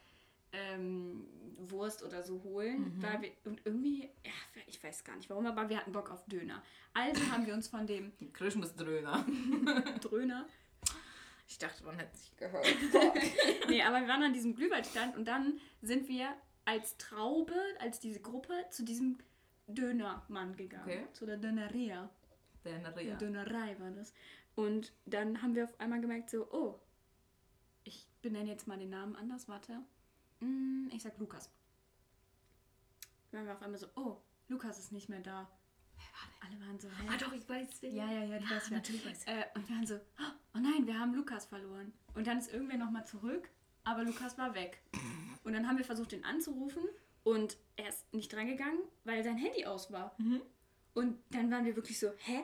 [0.52, 5.46] ähm, Wurst oder so holen, weil wir, und irgendwie, ja, ich weiß gar nicht warum,
[5.46, 6.62] aber wir hatten Bock auf Döner.
[6.94, 9.26] Also haben wir uns von dem Christmas-Dröhner.
[10.00, 10.46] Dröner
[11.50, 12.64] Ich dachte, man hätte sich gehört.
[13.68, 16.32] nee, aber wir waren an diesem Glühweinstand und dann sind wir
[16.64, 19.18] als Traube, als diese Gruppe, zu diesem
[19.66, 20.84] Dönermann gegangen.
[20.84, 21.06] Okay.
[21.12, 22.08] Zu der Döneria.
[22.64, 23.16] Nerea.
[23.16, 24.12] Dönerei war das.
[24.54, 26.78] Und dann haben wir auf einmal gemerkt, so, oh,
[27.82, 29.80] ich benenne jetzt mal den Namen anders, warte.
[30.40, 31.50] Mm, Ich sag Lukas.
[33.30, 34.16] Dann waren wir auf einmal so, oh,
[34.48, 35.48] Lukas ist nicht mehr da.
[36.40, 37.06] Alle waren so, hä?
[37.08, 37.90] Ah, doch, ich weiß wer.
[37.90, 38.78] Ja, ja, ja, du weißt wer.
[38.78, 39.24] natürlich weiß.
[39.26, 39.94] Äh, und wir waren so,
[40.54, 41.92] oh nein, wir haben Lukas verloren.
[42.14, 43.48] Und dann ist irgendwer nochmal zurück,
[43.84, 44.82] aber Lukas war weg.
[45.44, 46.82] Und dann haben wir versucht, ihn anzurufen
[47.22, 50.14] Und er ist nicht drangegangen, weil sein Handy aus war.
[50.18, 50.40] Mhm.
[50.94, 52.42] Und dann waren wir wirklich so, hä?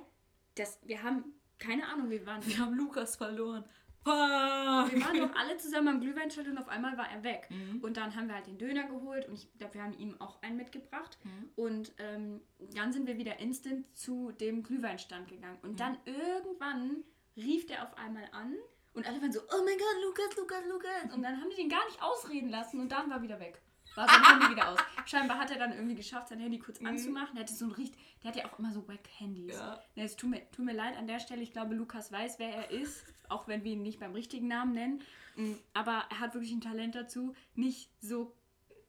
[0.54, 1.24] Das, wir haben
[1.59, 2.46] keine Ahnung, wir waren.
[2.46, 3.64] Wir haben Lukas verloren.
[4.07, 5.05] Wir Fuck.
[5.05, 7.49] waren noch alle zusammen am Glühweinstand und auf einmal war er weg.
[7.51, 7.81] Mhm.
[7.83, 10.40] Und dann haben wir halt den Döner geholt und ich glaube, wir haben ihm auch
[10.42, 11.19] einen mitgebracht.
[11.25, 11.51] Mhm.
[11.57, 12.40] Und ähm,
[12.75, 15.59] dann sind wir wieder instant zu dem Glühweinstand gegangen.
[15.62, 17.05] Und dann irgendwann
[17.37, 18.55] rief der auf einmal an
[18.97, 21.14] und alle waren so, oh mein Gott, Lukas, Lukas, Lukas.
[21.14, 23.61] Und dann haben die den gar nicht ausreden lassen und dann war wieder weg.
[23.96, 24.78] War sein Handy wieder aus.
[25.06, 27.35] Scheinbar hat er dann irgendwie geschafft, sein Handy kurz anzumachen.
[27.35, 29.54] Der hatte so ein richtig, der hat ja auch immer so Wack-Handys.
[29.54, 29.80] Ja.
[29.94, 31.42] Ja, es tut mir, tut mir leid an der Stelle.
[31.42, 34.72] Ich glaube, Lukas weiß, wer er ist, auch wenn wir ihn nicht beim richtigen Namen
[34.72, 35.02] nennen.
[35.37, 38.32] Mm, Aber er hat wirklich ein Talent dazu, nicht so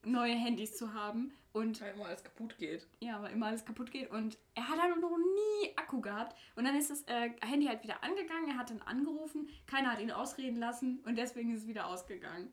[0.04, 1.32] neue Handys zu haben.
[1.52, 2.86] Und Weil immer alles kaputt geht.
[3.00, 4.10] ja, weil immer alles kaputt geht.
[4.10, 6.36] Und er hat halt noch nie Akku gehabt.
[6.54, 8.48] Und dann ist das äh, Handy halt wieder angegangen.
[8.50, 9.48] Er hat dann angerufen.
[9.66, 11.00] Keiner hat ihn ausreden lassen.
[11.06, 12.52] Und deswegen ist es wieder ausgegangen.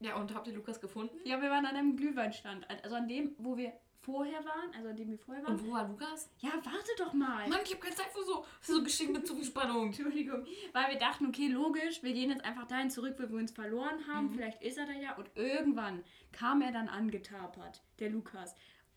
[0.00, 1.14] Ja, und habt ihr Lukas gefunden?
[1.24, 2.66] Ja, wir waren an einem Glühweinstand.
[2.82, 4.74] Also an dem, wo wir vorher waren.
[4.74, 5.54] Also an dem wir vorher waren.
[5.54, 6.30] Und wo war Lukas?
[6.38, 7.46] Ja, warte doch mal.
[7.48, 9.86] Mann, ich hab keine Zeit für so, für so Geschichten mit zu viel Spannung.
[9.86, 13.52] Entschuldigung, weil wir dachten, okay, logisch, wir gehen jetzt einfach dahin zurück, wo wir uns
[13.52, 14.30] verloren haben.
[14.30, 15.14] Vielleicht ist er da ja.
[15.16, 18.54] Und irgendwann kam er dann angetapert, der Lukas.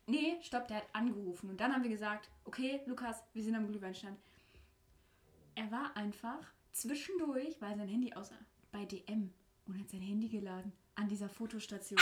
[0.08, 1.50] Nee, stopp, der hat angerufen.
[1.50, 4.18] Und dann haben wir gesagt, okay, Lukas, wir sind am Glühweinstand.
[5.56, 8.38] Er war einfach zwischendurch, weil sein Handy außer
[8.72, 9.34] bei DM
[9.66, 12.00] und hat sein Handy geladen an dieser Fotostation.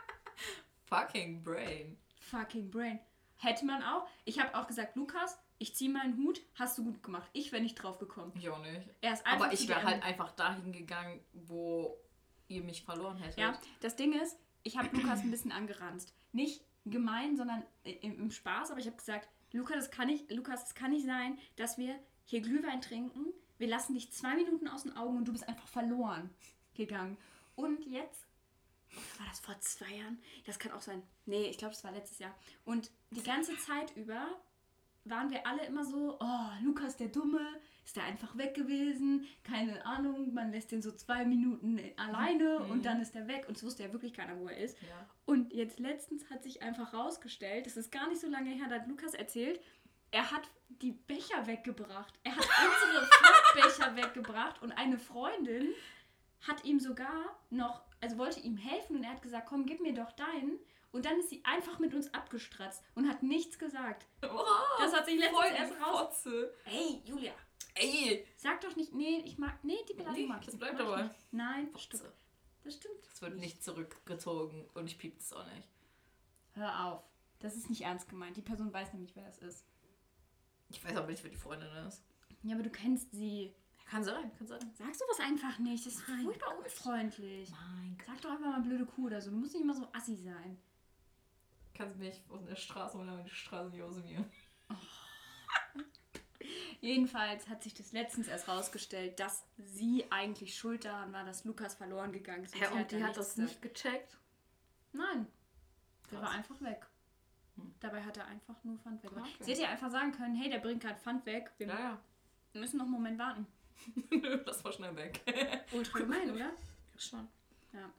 [0.84, 1.98] Fucking Brain.
[2.20, 3.00] Fucking Brain.
[3.36, 4.06] Hätte man auch.
[4.24, 7.28] Ich habe auch gesagt, Lukas, ich ziehe meinen Hut, hast du gut gemacht.
[7.32, 8.32] Ich wäre nicht drauf gekommen.
[8.36, 8.88] Ich auch nicht.
[9.00, 11.98] Er ist einfach Aber ich wäre halt einfach dahin gegangen, wo
[12.48, 13.38] ihr mich verloren hättet.
[13.38, 16.14] Ja, das Ding ist, ich habe Lukas ein bisschen angeranzt.
[16.32, 20.66] Nicht gemein, sondern im, im Spaß, aber ich habe gesagt, Lukas, das kann nicht, Lukas,
[20.66, 24.82] es kann nicht sein, dass wir hier Glühwein trinken, wir lassen dich zwei Minuten aus
[24.82, 26.30] den Augen und du bist einfach verloren
[26.74, 27.16] gegangen.
[27.56, 28.26] Und jetzt,
[29.18, 30.18] war das vor zwei Jahren?
[30.46, 31.02] Das kann auch sein.
[31.26, 32.34] Nee, ich glaube, es war letztes Jahr.
[32.64, 34.26] Und die ganze Zeit über
[35.06, 37.46] waren wir alle immer so, oh, Lukas der Dumme,
[37.84, 42.70] ist der einfach weg gewesen, keine Ahnung, man lässt den so zwei Minuten alleine Mhm.
[42.70, 44.80] und dann ist er weg und es wusste ja wirklich keiner, wo er ist.
[44.80, 45.06] Ja.
[45.26, 48.76] Und jetzt letztens hat sich einfach rausgestellt, das ist gar nicht so lange her, da
[48.76, 49.60] hat Lukas erzählt,
[50.10, 52.18] er hat die Becher weggebracht.
[52.24, 55.68] Er hat unsere Pfandbecher weggebracht und eine Freundin
[56.46, 59.94] hat ihm sogar noch, also wollte ihm helfen und er hat gesagt, komm, gib mir
[59.94, 60.58] doch deinen.
[60.92, 64.06] Und dann ist sie einfach mit uns abgestratzt und hat nichts gesagt.
[64.20, 66.22] Das hat sich letztens erst raus.
[66.22, 66.54] Fotze.
[66.66, 67.32] Ey, Julia,
[67.74, 70.80] Ey, sag doch nicht, nee, ich mag, nee, die Beleidigung Nee, mag ich das bleibt
[70.80, 71.12] aber.
[71.32, 72.02] Nein, das stimmt.
[72.02, 72.14] Fotze.
[72.62, 73.06] Das stimmt.
[73.10, 75.68] Das wird nicht zurückgezogen und ich piep es auch nicht.
[76.52, 77.02] Hör auf.
[77.40, 78.36] Das ist nicht ernst gemeint.
[78.36, 79.66] Die Person weiß nämlich, wer das ist.
[80.70, 82.02] Ich weiß aber nicht, wer die Freundin ist.
[82.42, 83.54] Ja, aber du kennst sie.
[83.86, 84.60] Kann sein, kann sein.
[84.74, 85.84] Sag sowas einfach nicht.
[85.86, 86.64] Das ist Mein furchtbar Gott.
[86.64, 87.50] unfreundlich.
[87.50, 88.06] Mein Gott.
[88.06, 89.30] Sag doch einfach mal blöde Kuh oder so.
[89.30, 90.58] Du musst nicht immer so assi sein.
[91.74, 94.24] Kannst mich von der Straße oder die Straße nicht aus mir.
[96.80, 101.74] Jedenfalls hat sich das letztens erst rausgestellt, dass sie eigentlich schuld daran war, dass Lukas
[101.74, 102.52] verloren gegangen ist.
[102.54, 104.10] Sie und die hat das nicht gecheckt?
[104.10, 104.18] gesagt.
[104.92, 105.26] Nein.
[106.10, 106.86] Der war einfach weg.
[107.56, 107.74] Hm.
[107.80, 109.10] Dabei hat er einfach nur Pfand weg.
[109.16, 109.30] Okay.
[109.40, 111.50] Sie hätte ja einfach sagen können, hey, der bringt gerade Pfand weg.
[111.56, 111.98] Wir Ja,
[112.52, 113.46] müssen noch einen Moment warten.
[114.10, 114.36] Ja.
[114.46, 115.20] das war schnell weg.
[115.72, 116.52] Ultra gemein, oder?
[116.98, 117.28] Schon.
[117.72, 117.92] Ja.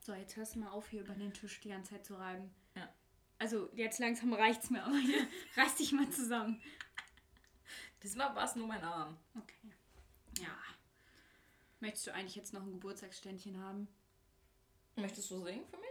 [0.00, 2.50] So, jetzt hörst du mal auf, hier über den Tisch die ganze Zeit zu reiben.
[2.74, 2.88] Ja.
[3.38, 6.60] Also, jetzt langsam reicht's mir, aber hier, reiß dich mal zusammen.
[8.02, 9.16] Diesmal war es nur mein Arm.
[9.36, 9.72] Okay.
[10.40, 10.56] Ja.
[11.80, 13.88] Möchtest du eigentlich jetzt noch ein Geburtstagsständchen haben?
[14.96, 15.88] Möchtest du singen für mich?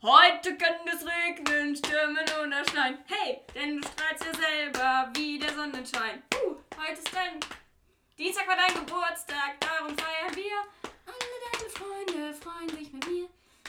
[0.00, 2.98] Heute kann es regnen, stürmen oder schneien.
[3.06, 6.22] Hey, denn du strahlst ja selber wie der Sonnenschein.
[6.34, 7.40] Uh, heute ist dein
[8.18, 10.56] Dienstag war dein Geburtstag, darum feiern wir.
[11.06, 13.28] Alle deine Freunde freuen sich mit mir.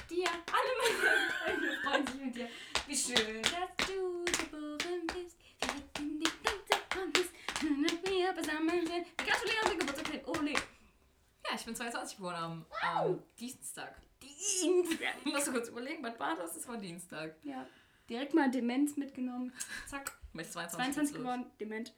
[0.10, 2.50] Dir, alle meine Freunde freuen sich mit dir.
[2.88, 5.38] Wie schön, dass du geboren bist.
[5.60, 7.32] Wir hätten die ganze Kunst
[7.62, 9.06] mit mir beisammen sind.
[9.20, 10.28] Wir gratulieren zum Geburtstag.
[10.28, 10.54] Ole.
[10.54, 14.02] Ja, ich bin 22 geworden am, am Dienstag.
[14.20, 15.16] Dienstag.
[15.26, 16.56] Ich muss kurz überlegen, was war das?
[16.56, 17.36] Es war Dienstag.
[17.44, 17.68] Ja.
[18.10, 19.54] Direkt mal Demenz mitgenommen.
[19.86, 20.12] Zack.
[20.34, 21.22] Mit 22, 22 geht's los.
[21.22, 21.94] geworden, dement.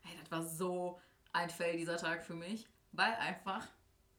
[0.00, 0.98] Hey, das war so
[1.32, 3.66] ein Fail dieser Tag für mich, weil einfach,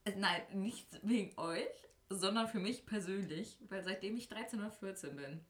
[0.05, 1.67] äh, nein, nicht wegen euch,
[2.09, 5.45] sondern für mich persönlich, weil seitdem ich 13 oder 14 bin,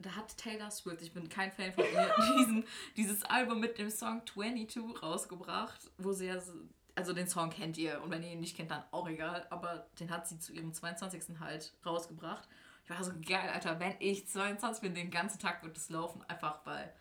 [0.00, 2.64] da hat Taylor Swift, ich bin kein Fan von ihr, diesen,
[2.96, 6.52] dieses Album mit dem Song 22 rausgebracht, wo sie ja, so-
[6.94, 9.88] also den Song kennt ihr und wenn ihr ihn nicht kennt, dann auch egal, aber
[9.98, 11.40] den hat sie zu ihrem 22.
[11.40, 12.48] halt rausgebracht.
[12.84, 16.22] Ich war so geil, Alter, wenn ich 22 bin, den ganzen Tag wird es laufen,
[16.28, 16.94] einfach weil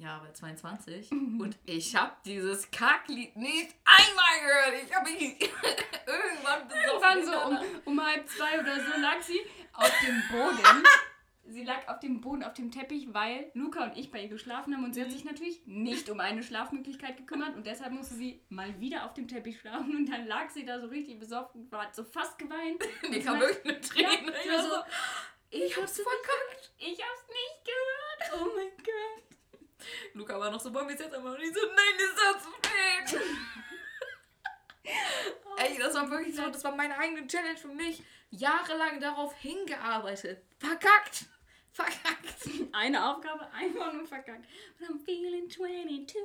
[0.00, 1.12] Ja, aber 22.
[1.12, 4.84] Und ich habe dieses Kacklied nicht einmal gehört.
[4.84, 5.20] Ich habe mich
[6.06, 6.88] irgendwann besoffen.
[6.88, 9.40] Irgendwann so um, um halb zwei oder so lag sie
[9.74, 10.84] auf dem Boden.
[11.46, 14.72] Sie lag auf dem Boden, auf dem Teppich, weil Luca und ich bei ihr geschlafen
[14.72, 18.40] haben und sie hat sich natürlich nicht um eine Schlafmöglichkeit gekümmert und deshalb musste sie
[18.50, 21.86] mal wieder auf dem Teppich schlafen und dann lag sie da so richtig besoffen, war
[21.86, 22.84] hat so fast geweint.
[23.10, 24.32] Mir kam wirklich eine Träne.
[24.32, 24.82] Ja, ich war so, so,
[25.50, 26.72] ich hab's verkackt.
[26.78, 28.40] Ich hab's nicht gehört.
[28.40, 29.29] Oh mein Gott.
[30.14, 31.34] Luca war noch so, wollen wir es jetzt einmal?
[31.34, 33.20] Und ich so, nein, das ist zu spät.
[35.58, 38.02] Ey, das war wirklich so, das war meine eigene Challenge für mich.
[38.30, 40.42] Jahrelang darauf hingearbeitet.
[40.58, 41.26] Verkackt.
[41.72, 42.48] Verkackt.
[42.72, 44.46] Eine Aufgabe einfach nur verkackt.
[44.78, 46.16] Und I'm feeling 22.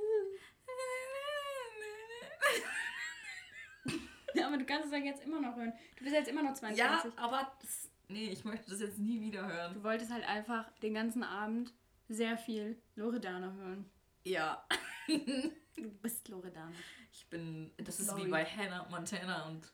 [4.36, 5.74] Ja, aber du kannst es ja jetzt immer noch hören.
[5.98, 6.78] Du bist jetzt immer noch 22.
[6.78, 9.74] Ja, aber das, nee, ich möchte das jetzt nie wieder hören.
[9.74, 11.74] Du wolltest halt einfach den ganzen Abend
[12.10, 13.86] sehr viel Loredana hören.
[14.24, 14.66] Ja.
[15.78, 16.72] Du bist Loredana.
[17.12, 18.26] Ich bin, das ist Lori.
[18.26, 19.70] wie bei Hannah Montana und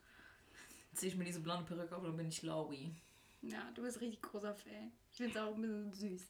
[0.94, 2.91] ziehe ich mir diese blonde Perücke auf und dann bin ich Laurie.
[3.44, 4.91] Ja, du bist richtig großer Fan.
[5.12, 6.28] Ich find's auch ein bisschen süß.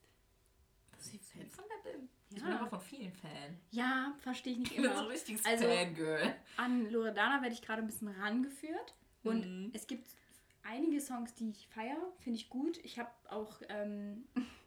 [0.97, 2.09] Dass ich Fan von der bin.
[2.31, 2.43] Ich Ja.
[2.47, 3.57] bin aber von vielen Fan.
[3.71, 5.01] Ja, verstehe ich nicht Ich bin so immer.
[5.03, 6.35] ein richtiges Also- Fangirl.
[6.57, 8.93] An Loredana werde ich gerade ein bisschen rangeführt.
[9.23, 9.71] Und Mhm.
[9.73, 10.05] es gibt
[10.63, 12.77] einige Songs, die ich feiere, finde ich gut.
[12.83, 14.25] Ich habe auch ähm,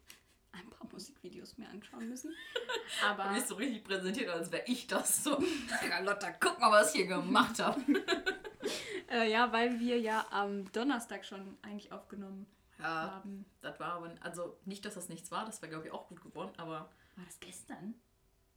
[0.55, 2.33] ein paar Musikvideos mir anschauen müssen.
[3.05, 5.41] Aber mich so richtig präsentiert, als wäre ich das so.
[5.89, 7.81] Ja, Lotta, guck mal, was ich hier gemacht habe.
[9.11, 12.45] äh, ja, weil wir ja am Donnerstag schon eigentlich aufgenommen
[12.79, 13.45] Ja, haben.
[13.61, 16.21] das war aber, also nicht, dass das nichts war, das wäre, glaube ich, auch gut
[16.21, 17.95] geworden, aber War das gestern?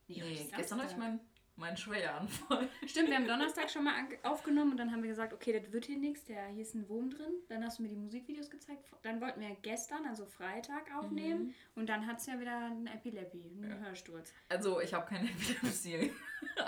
[0.06, 1.20] nee, heute gestern hatte ich meinen
[1.58, 2.68] mein Schwächeanfall.
[2.86, 5.84] Stimmt, wir haben Donnerstag schon mal aufgenommen und dann haben wir gesagt, okay, das wird
[5.84, 7.32] hier nichts, der hier ist ein Wurm drin.
[7.48, 8.84] Dann hast du mir die Musikvideos gezeigt.
[9.02, 13.42] Dann wollten wir gestern, also Freitag, aufnehmen und dann hat es ja wieder einen Epilepsie,
[13.44, 13.76] einen Ja.
[13.78, 14.32] Hörsturz.
[14.48, 16.12] Also, ich habe keine Epilepsie,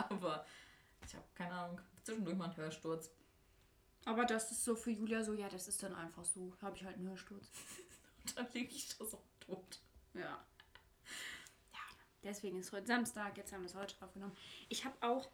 [0.08, 0.44] aber
[1.06, 3.10] ich habe keine Ahnung, zwischendurch mal einen Hörsturz.
[4.06, 6.52] Aber das ist so für Julia so, ja, das ist dann einfach so.
[6.62, 7.48] Habe ich halt einen Hörsturz.
[8.26, 9.78] Und dann liege ich da so tot.
[10.14, 10.44] Ja.
[12.22, 14.36] Deswegen ist heute Samstag, jetzt haben wir es heute aufgenommen.
[14.68, 15.28] Ich habe auch.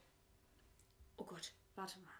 [1.16, 2.10] Oh Gott, warte mal.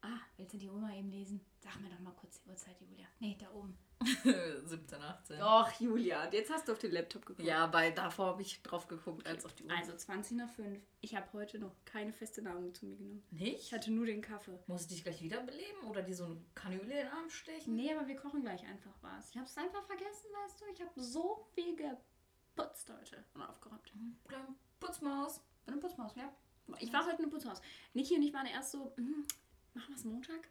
[0.00, 1.40] Ah, willst du die mal eben lesen?
[1.58, 3.06] Sag mir doch mal kurz die Uhrzeit, Julia.
[3.18, 3.76] Nee, da oben.
[4.64, 5.40] 17, 18.
[5.40, 7.46] Doch, Julia, jetzt hast du auf den Laptop geguckt.
[7.46, 9.72] Ja, weil davor habe ich drauf geguckt, als auf die Uhr.
[9.76, 10.80] Also 20 nach 5.
[11.00, 13.24] Ich habe heute noch keine feste Nahrung zu mir genommen.
[13.32, 13.72] Ich Nicht?
[13.72, 14.60] hatte nur den Kaffee.
[14.68, 17.74] Muss ich dich gleich wiederbeleben oder dir so eine Kanüle in den Arm stechen?
[17.74, 19.30] Nee, aber wir kochen gleich einfach was.
[19.30, 20.64] Ich habe es einfach vergessen, weißt du.
[20.72, 22.17] Ich habe so viel geputzt
[22.58, 23.92] heute und aufgeräumt.
[24.24, 24.46] Oder
[24.80, 25.40] Putzmaus.
[25.64, 26.32] Bin eine Putzmaus, ja.
[26.80, 27.60] Ich war heute eine Putzmaus.
[27.94, 29.26] Niki und ich waren erst so, hm,
[29.74, 30.48] machen wir es Montag?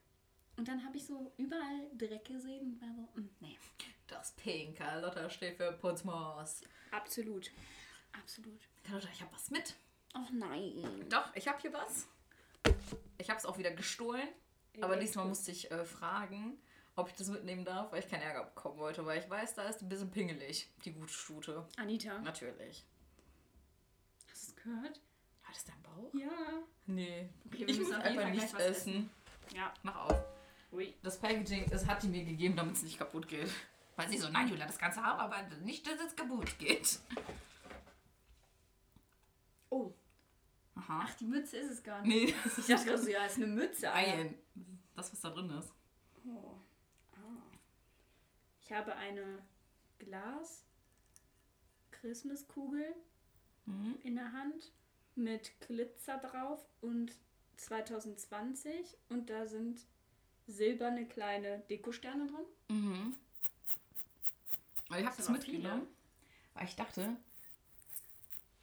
[0.56, 3.08] Und dann habe ich so überall Dreck gesehen und war so,
[3.40, 3.58] nee.
[4.08, 4.80] Das Pink.
[4.80, 6.62] Lotta steht für Putzmaus.
[6.92, 7.52] Absolut.
[8.14, 8.60] Absolut.
[8.90, 9.76] Lotta, ich habe was mit.
[10.14, 11.06] Ach nein.
[11.10, 12.08] Doch, ich habe hier was.
[13.18, 14.28] Ich habe es auch wieder gestohlen.
[14.82, 16.60] Aber diesmal musste ich äh, fragen,
[16.98, 19.06] ob ich das mitnehmen darf, weil ich keinen Ärger bekommen wollte.
[19.06, 21.66] Weil ich weiß, da ist ein bisschen pingelig, die gute Stute.
[21.78, 22.84] Anita, Natürlich.
[24.30, 25.00] hast du es gehört?
[25.44, 26.12] Hat es dein Bauch?
[26.14, 26.30] Ja.
[26.88, 27.30] Nee.
[27.46, 29.10] Okay, wir ich müssen muss einfach Fall nicht gleich was essen.
[29.54, 29.74] Ja.
[29.84, 30.24] Mach auf.
[30.74, 30.94] Ui.
[31.04, 33.50] Das Packaging, das hat die mir gegeben, damit es nicht kaputt geht.
[33.96, 37.00] Weil sie so, nein, Julia, das Ganze haben, aber nicht, dass es kaputt geht.
[39.70, 39.94] Oh.
[40.76, 41.06] Aha.
[41.08, 42.36] Ach, die Mütze ist es gar nicht.
[42.36, 43.86] Nee, Ich dachte gerade so, ja, ist eine Mütze.
[43.86, 44.36] Nein.
[44.96, 45.72] Das, was da drin ist.
[46.28, 46.58] Oh.
[48.68, 49.40] Ich habe eine
[49.98, 50.66] Glas
[51.92, 52.94] Christmaskugel
[53.66, 53.96] Mhm.
[54.04, 54.72] in der Hand
[55.16, 57.14] mit Glitzer drauf und
[57.58, 59.86] 2020 und da sind
[60.48, 62.46] silberne kleine Dekosterne drin.
[62.78, 63.16] Mhm.
[64.90, 65.88] Ich habe Das mitgenommen,
[66.54, 67.16] weil ich dachte,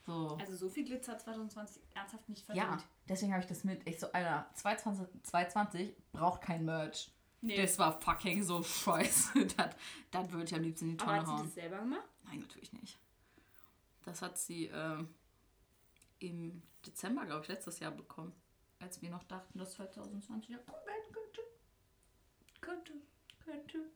[0.07, 0.37] so.
[0.41, 2.87] Also so viel Glitzer 2020 ernsthaft nicht Ja, verdient.
[3.09, 3.87] deswegen habe ich das mit.
[3.87, 7.11] Ich so, Alter, 220, 220 braucht kein Merch.
[7.45, 7.61] Nee.
[7.61, 9.47] Das war fucking so scheiße.
[9.57, 9.77] das
[10.11, 11.45] das würde ich am liebsten in die Aber Tonne hat sie hauen.
[11.45, 12.09] das selber gemacht?
[12.25, 12.99] Nein, natürlich nicht.
[14.07, 15.15] Das hat sie ähm,
[16.21, 18.33] im Dezember, glaube ich, letztes Jahr bekommen.
[18.81, 20.79] Als wir noch dachten, dass 2020 ja kommen
[21.13, 21.41] könnte.
[22.63, 22.93] Könnte,
[23.45, 23.91] könnte.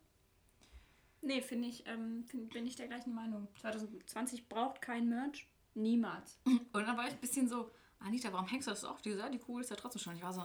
[1.23, 3.49] Nee, finde ich, ähm, find, bin ich der gleichen Meinung.
[3.61, 5.49] 2020 braucht kein Merch.
[5.75, 6.39] Niemals.
[6.45, 9.01] Und dann war ich ein bisschen so, Anita, warum hängst du das auf?
[9.01, 10.17] Die, die Kugel ist ja trotzdem schon.
[10.17, 10.43] Ich war so,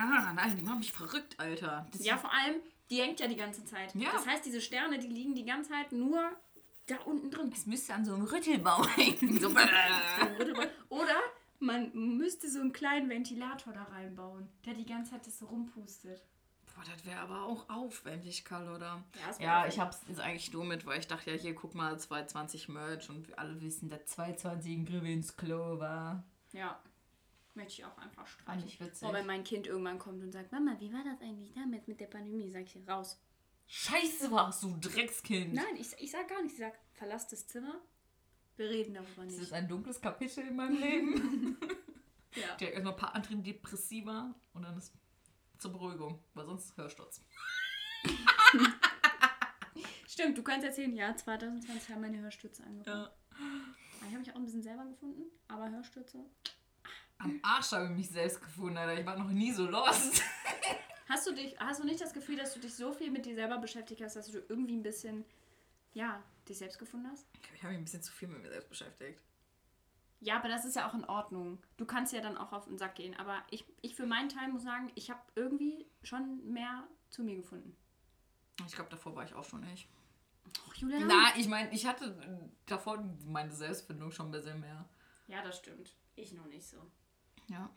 [0.00, 1.86] ah, nein, die machen mich verrückt, Alter.
[1.92, 2.56] Das Ja, vor allem,
[2.90, 3.94] die hängt ja die ganze Zeit.
[3.94, 4.10] Ja.
[4.12, 6.30] Das heißt, diese Sterne, die liegen die ganze Zeit nur
[6.86, 7.50] da unten drin.
[7.54, 9.40] Es müsste an so einem Rüttelbau hängen.
[9.40, 9.50] So,
[10.88, 11.16] Oder
[11.60, 16.24] man müsste so einen kleinen Ventilator da reinbauen, der die ganze Zeit das so rumpustet.
[16.74, 19.04] Boah, das wäre aber auch aufwendig, Karl, oder?
[19.38, 21.98] Ja, Ja, ich hab's jetzt eigentlich nur mit, weil ich dachte, ja, hier, guck mal,
[21.98, 26.24] 220 Merch und wir alle wissen, dass 220 ein Griff ins Klo war.
[26.52, 26.80] Ja.
[27.54, 28.66] Möchte ich auch einfach Fand streichen.
[28.68, 29.00] ich witzig.
[29.08, 32.00] Boah, wenn mein Kind irgendwann kommt und sagt, Mama, wie war das eigentlich damals mit
[32.00, 32.48] der Pandemie?
[32.50, 33.20] Sag ich raus.
[33.66, 35.54] Scheiße warst du, Dreckskind.
[35.54, 36.58] Nein, ich, ich sag gar nichts.
[36.58, 37.80] Ich sag, verlass das Zimmer.
[38.56, 39.42] Wir reden darüber Das nicht.
[39.42, 41.56] ist ein dunkles Kapitel in meinem Leben.
[42.36, 42.54] Ja.
[42.58, 44.92] Direkt erstmal ein paar Antidepressiva und dann ist
[45.58, 47.24] zur Beruhigung, weil sonst Hörsturz.
[50.08, 53.04] Stimmt, du kannst erzählen, ja, 2020 haben meine Hörstürze angefangen.
[53.04, 53.10] Ja.
[54.02, 56.24] Ich habe mich auch ein bisschen selber gefunden, aber Hörstürze.
[57.20, 58.98] Am Arsch habe ich mich selbst gefunden, Alter.
[58.98, 60.22] Ich war noch nie so lost.
[61.08, 63.34] Hast du dich, hast du nicht das Gefühl, dass du dich so viel mit dir
[63.34, 65.24] selber beschäftigt hast, dass du irgendwie ein bisschen,
[65.92, 67.26] ja, dich selbst gefunden hast?
[67.52, 69.20] Ich habe mich ein bisschen zu viel mit mir selbst beschäftigt.
[70.20, 71.58] Ja, aber das ist ja auch in Ordnung.
[71.78, 73.16] Du kannst ja dann auch auf den Sack gehen.
[73.16, 77.34] Aber ich, ich für meinen Teil muss sagen, ich habe irgendwie schon mehr zu mir
[77.34, 77.76] gefunden.
[78.68, 79.88] Ich glaube, davor war ich auch schon nicht.
[80.68, 81.08] Och, Julian.
[81.08, 84.88] Na, ich meine, ich hatte davor meine Selbstfindung schon ein bisschen mehr.
[85.26, 85.96] Ja, das stimmt.
[86.14, 86.78] Ich noch nicht so.
[87.48, 87.68] Ja.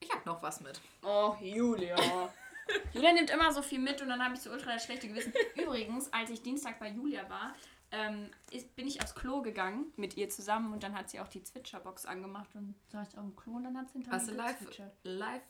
[0.00, 0.80] Ich habe noch was mit.
[1.02, 1.96] Oh, Julia.
[2.92, 5.32] Julia nimmt immer so viel mit und dann habe ich so ultra das schlechte Gewissen.
[5.56, 7.54] Übrigens, als ich Dienstag bei Julia war,
[7.90, 11.28] ähm, ist, bin ich aufs Klo gegangen mit ihr zusammen und dann hat sie auch
[11.28, 14.28] die Zwitscherbox angemacht und saß ich auf dem Klo und dann hat sie hinter Hast
[14.28, 14.56] du live,
[15.04, 15.42] live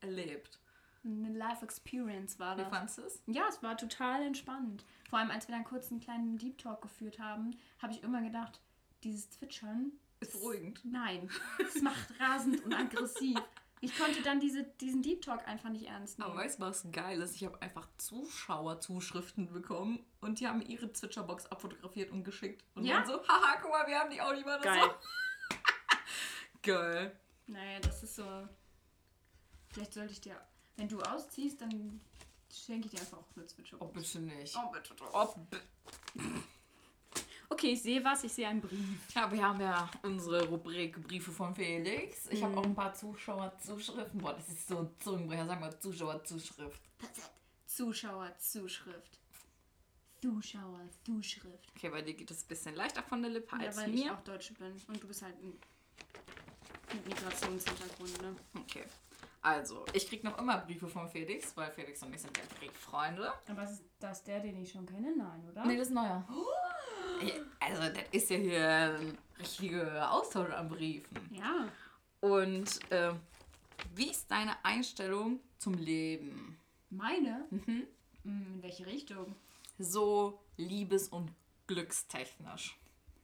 [0.00, 0.58] erlebt?
[1.04, 2.70] Eine Live-Experience war Wie das.
[2.70, 3.22] fandest du es?
[3.26, 4.84] Ja, es war total entspannt.
[5.10, 8.22] Vor allem, als wir dann kurz einen kleinen Deep Talk geführt haben, habe ich immer
[8.22, 8.60] gedacht,
[9.02, 10.80] dieses Zwitschern, Ist beruhigend.
[10.84, 13.38] nein, es macht rasend und aggressiv.
[13.80, 16.30] Ich konnte dann diese, diesen Deep Talk einfach nicht ernst nehmen.
[16.30, 17.34] Aber weißt du, was geil ist?
[17.34, 22.64] Ich habe einfach Zuschauerzuschriften bekommen und die haben ihre Zwitscherbox abfotografiert und geschickt.
[22.76, 22.98] Und Ja?
[23.00, 24.80] dann so, haha, guck mal, wir haben die auch nicht mal Geil.
[24.80, 25.56] so.
[26.62, 27.18] Geil.
[27.48, 28.48] Naja, das ist so.
[29.70, 30.40] Vielleicht sollte ich dir,
[30.76, 32.00] wenn du ausziehst, dann
[32.52, 33.90] schenke ich dir einfach auch eine Zwitscherbox.
[33.90, 34.56] Oh, bitte nicht.
[34.56, 35.12] Oh, bitte doch.
[35.12, 36.22] Oh,
[37.52, 39.14] Okay, ich sehe was, ich sehe einen Brief.
[39.14, 42.26] ja, wir haben ja unsere Rubrik Briefe von Felix.
[42.30, 42.44] Ich Mhm.
[42.46, 44.20] habe auch ein paar Zuschauerzuschriften.
[44.20, 45.46] Boah, das ist so ein Zungenbrecher.
[45.46, 46.80] Sagen wir Zuschauerzuschrift.
[47.66, 49.18] Zuschauerzuschrift.
[50.22, 51.68] Zuschauer, Zuschrift.
[51.76, 54.04] Okay, bei dir geht es ein bisschen leichter von der Lippe Ja, als weil ich
[54.04, 54.14] mir.
[54.14, 54.72] auch Deutsche bin.
[54.86, 55.58] Und du bist halt ein
[56.94, 58.36] mit Migrationshintergrund, ne?
[58.60, 58.84] Okay.
[59.40, 63.32] Also, ich krieg noch immer Briefe von Felix, weil Felix und ich sind ja Brieffreunde.
[63.48, 65.12] Aber ist das der, den ich schon kenne?
[65.16, 65.64] Nein, oder?
[65.66, 66.24] Nee, das ist neuer.
[67.60, 71.18] Also, das ist ja hier ein richtiger Austausch an Briefen.
[71.32, 71.68] Ja.
[72.20, 73.20] Und ähm,
[73.94, 76.58] wie ist deine Einstellung zum Leben?
[76.90, 77.46] Meine?
[77.50, 77.86] Mhm.
[78.24, 79.34] Hm, In welche Richtung?
[79.78, 81.30] So liebes- und
[81.66, 82.76] glückstechnisch.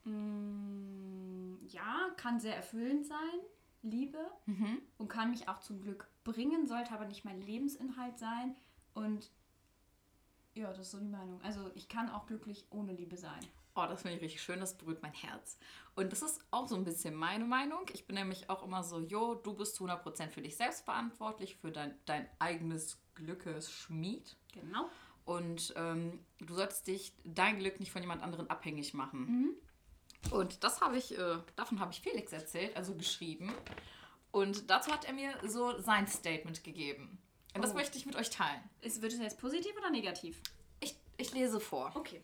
[0.04, 3.40] Hm, ja, kann sehr erfüllend sein.
[3.82, 4.18] Liebe.
[4.46, 4.82] Mhm.
[4.98, 8.56] Und kann mich auch zum Glück bringen, sollte aber nicht mein Lebensinhalt sein.
[8.94, 9.30] Und
[10.54, 11.40] ja, das ist so die Meinung.
[11.42, 13.40] Also ich kann auch glücklich ohne Liebe sein.
[13.78, 15.56] Oh, das finde ich richtig schön, das berührt mein Herz.
[15.94, 17.86] Und das ist auch so ein bisschen meine Meinung.
[17.92, 21.56] Ich bin nämlich auch immer so, jo, du bist zu 100% für dich selbst verantwortlich,
[21.56, 24.36] für dein, dein eigenes Glückesschmied.
[24.52, 24.88] Genau.
[25.24, 29.20] Und ähm, du solltest dich dein Glück nicht von jemand anderen abhängig machen.
[29.20, 30.32] Mhm.
[30.32, 33.52] Und das habe ich, äh, davon habe ich Felix erzählt, also geschrieben.
[34.32, 37.18] Und dazu hat er mir so sein Statement gegeben.
[37.54, 37.74] Und das Oh.
[37.74, 38.60] möchte ich mit euch teilen.
[38.80, 40.42] Ist, wird es jetzt positiv oder negativ?
[40.80, 41.92] Ich, ich lese vor.
[41.94, 42.22] Okay.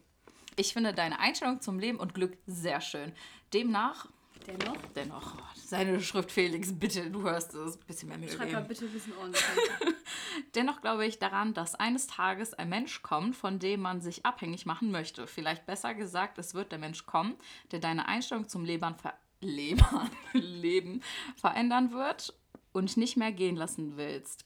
[0.57, 3.12] Ich finde deine Einstellung zum Leben und Glück sehr schön.
[3.53, 4.09] Demnach,
[4.47, 8.61] Dennoch, dennoch, seine Schrift Felix, bitte, du hörst es, ein bisschen mehr Mühe schreib mal
[8.61, 9.43] bitte ein bisschen ordentlich.
[10.55, 14.67] Dennoch glaube ich daran, dass eines Tages ein Mensch kommt, von dem man sich abhängig
[14.67, 15.27] machen möchte.
[15.27, 17.37] Vielleicht besser gesagt, es wird der Mensch kommen,
[17.71, 19.83] der deine Einstellung zum Leben, ver Leben,
[20.35, 21.03] Leben
[21.37, 22.35] verändern wird
[22.73, 24.45] und nicht mehr gehen lassen willst.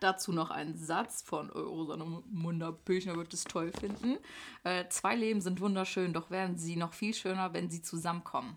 [0.00, 4.18] Dazu noch ein Satz von Rosanne Munda-Pöchner wird es toll finden.
[4.64, 8.56] Äh, zwei Leben sind wunderschön, doch werden sie noch viel schöner, wenn sie zusammenkommen.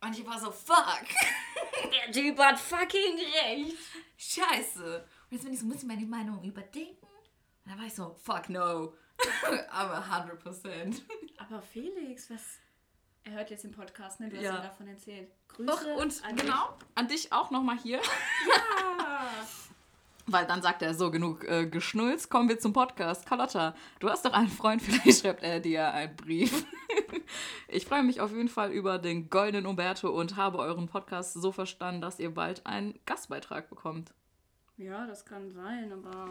[0.00, 1.04] Und ich war so, fuck,
[1.92, 3.76] Der Typ hat fucking recht.
[4.16, 5.04] scheiße.
[5.30, 7.06] Und jetzt bin ich so, muss ich meine Meinung überdenken?
[7.64, 8.94] Und dann war ich so, fuck no.
[9.70, 11.02] Aber 100%.
[11.38, 12.58] Aber Felix, was...
[13.28, 14.30] Er hört jetzt den Podcast, ne?
[14.30, 14.56] Du hast Ja.
[14.56, 15.28] ihm davon erzählt.
[15.48, 16.44] Grüße Doch, und an dich.
[16.46, 18.00] genau, an dich auch nochmal hier.
[18.98, 19.20] Ah.
[20.26, 23.26] Weil dann sagt er so genug äh, Geschnulz, kommen wir zum Podcast.
[23.26, 26.64] Carlotta, du hast doch einen Freund, vielleicht schreibt er dir einen Brief.
[27.68, 31.52] ich freue mich auf jeden Fall über den goldenen Umberto und habe euren Podcast so
[31.52, 34.12] verstanden, dass ihr bald einen Gastbeitrag bekommt.
[34.78, 36.30] Ja, das kann sein, aber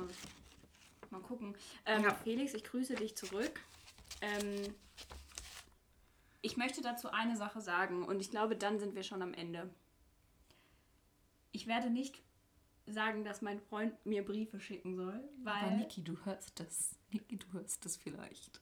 [1.11, 1.55] mal gucken.
[1.85, 2.13] Ähm, Ja.
[2.23, 3.59] Felix, ich grüße dich zurück.
[4.21, 4.73] Ähm,
[6.41, 9.69] ich möchte dazu eine Sache sagen und ich glaube, dann sind wir schon am Ende.
[11.51, 12.21] Ich werde nicht
[12.85, 16.95] sagen, dass mein Freund mir Briefe schicken soll, weil Aber Niki, du hörst das.
[17.11, 18.61] Niki, du hörst das vielleicht.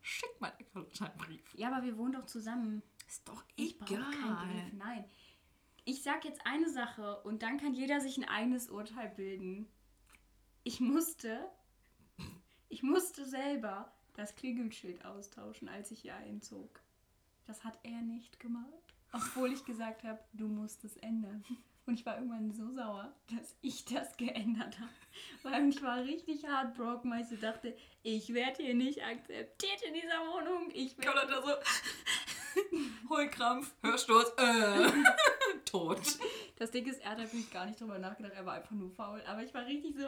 [0.00, 1.54] Schick mal einen Brief.
[1.54, 2.82] ja, aber wir wohnen doch zusammen.
[3.08, 4.46] Ist doch Ich brauche keinen egal.
[4.46, 4.72] Brief.
[4.74, 5.04] Nein.
[5.86, 9.66] Ich sag jetzt eine Sache und dann kann jeder sich ein eigenes Urteil bilden.
[10.62, 11.50] Ich musste,
[12.68, 16.80] ich musste selber das Klingelschild austauschen, als ich hier einzog.
[17.46, 18.64] Das hat er nicht gemacht.
[19.12, 21.44] Obwohl ich gesagt habe, du musst es ändern.
[21.86, 24.90] Und ich war irgendwann so sauer, dass ich das geändert habe.
[25.42, 29.92] Weil ich war richtig heartbroken, weil ich so dachte, ich werde hier nicht akzeptiert in
[29.94, 30.70] dieser Wohnung.
[30.72, 31.52] Ich werd Oder da so.
[33.10, 34.88] Heulkrampf, Hörstoß, äh,
[35.64, 36.00] tot.
[36.56, 39.22] Das Ding ist, er hat natürlich gar nicht drüber nachgedacht, er war einfach nur faul.
[39.26, 40.06] Aber ich war richtig so,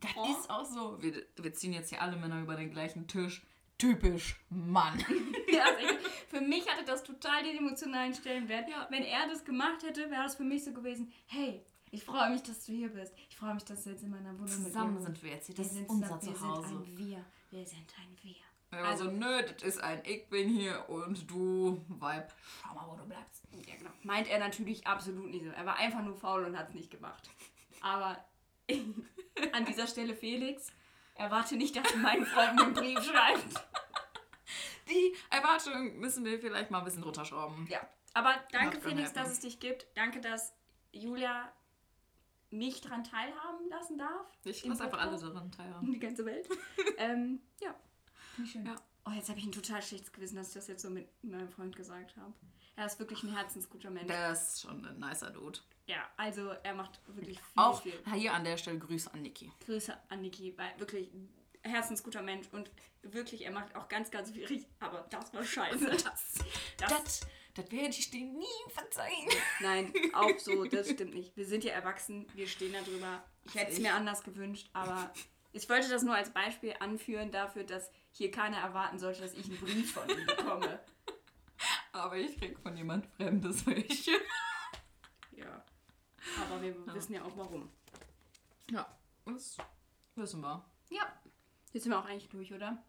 [0.00, 0.26] Das Oh.
[0.38, 1.02] ist auch so.
[1.02, 3.42] Wir, wir ziehen jetzt hier alle Männer über den gleichen Tisch.
[3.80, 4.98] Typisch Mann.
[5.52, 5.94] ja, also
[6.28, 8.68] für mich hatte das total den emotionalen Stellenwert.
[8.68, 8.86] Ja.
[8.90, 12.42] Wenn er das gemacht hätte, wäre das für mich so gewesen, hey, ich freue mich,
[12.42, 13.14] dass du hier bist.
[13.30, 15.46] Ich freue mich, dass du jetzt in meiner Wohnung Zusammen mit mir sind wir jetzt
[15.46, 15.54] hier.
[15.56, 16.68] Das ist sind unser Zuhause.
[16.68, 17.24] Wir sind ein Wir.
[17.50, 18.34] Wir sind ein Wir.
[18.72, 22.86] Ja, also, Also- nö, das ist ein Ich bin hier und du, Weib, schau mal,
[22.86, 23.42] wo du bleibst.
[23.66, 23.90] Ja, genau.
[24.04, 25.50] Meint er natürlich absolut nicht so.
[25.50, 27.28] Er war einfach nur faul und hat es nicht gemacht.
[27.80, 28.22] Aber
[29.52, 30.70] an dieser Stelle, Felix,
[31.20, 33.62] erwarte nicht, dass du meinen Freunden einen Brief schreibst.
[34.88, 37.66] Die Erwartung müssen wir vielleicht mal ein bisschen runterschrauben.
[37.70, 37.80] Ja,
[38.14, 39.86] aber danke dann Felix, dass es dich gibt.
[39.94, 40.52] Danke, dass
[40.92, 41.52] Julia
[42.50, 44.26] mich daran teilhaben lassen darf.
[44.44, 45.92] Ich lasse einfach alle daran teilhaben.
[45.92, 46.48] Die ganze Welt.
[46.96, 47.74] ähm, ja,
[48.34, 48.66] finde ich schön.
[48.66, 48.74] Ja.
[49.10, 51.48] Oh, jetzt habe ich ein total schlechtes Gewissen, dass ich das jetzt so mit meinem
[51.48, 52.32] Freund gesagt habe.
[52.76, 54.06] Er ist wirklich ein herzensguter Mensch.
[54.06, 55.58] Der ist schon ein nicer Dude.
[55.86, 57.92] Ja, also er macht wirklich viel, Auch viel.
[58.14, 59.50] hier an der Stelle Grüße an Niki.
[59.66, 61.10] Grüße an Niki, weil wirklich
[61.62, 62.70] herzensguter Mensch und
[63.02, 64.68] wirklich, er macht auch ganz, ganz viel richtig.
[64.78, 65.86] Aber das war scheiße.
[65.90, 66.34] Das, Das,
[66.78, 67.20] das,
[67.54, 69.28] das werde ich dir nie verzeihen.
[69.60, 71.36] Nein, auch so, das stimmt nicht.
[71.36, 73.24] Wir sind ja erwachsen, wir stehen da drüber.
[73.44, 75.12] Ich hätte es mir anders gewünscht, aber
[75.52, 79.46] ich wollte das nur als Beispiel anführen dafür, dass hier keiner erwarten sollte, dass ich
[79.46, 80.80] einen Brief von ihm bekomme.
[81.92, 84.12] Aber ich krieg von jemand Fremdes welche.
[85.32, 85.64] Ja.
[86.48, 87.70] Aber wir wissen ja auch warum.
[88.70, 88.86] Ja,
[89.24, 89.56] das
[90.14, 90.64] wissen wir.
[90.90, 91.12] Ja.
[91.72, 92.82] Jetzt sind wir auch eigentlich durch, oder?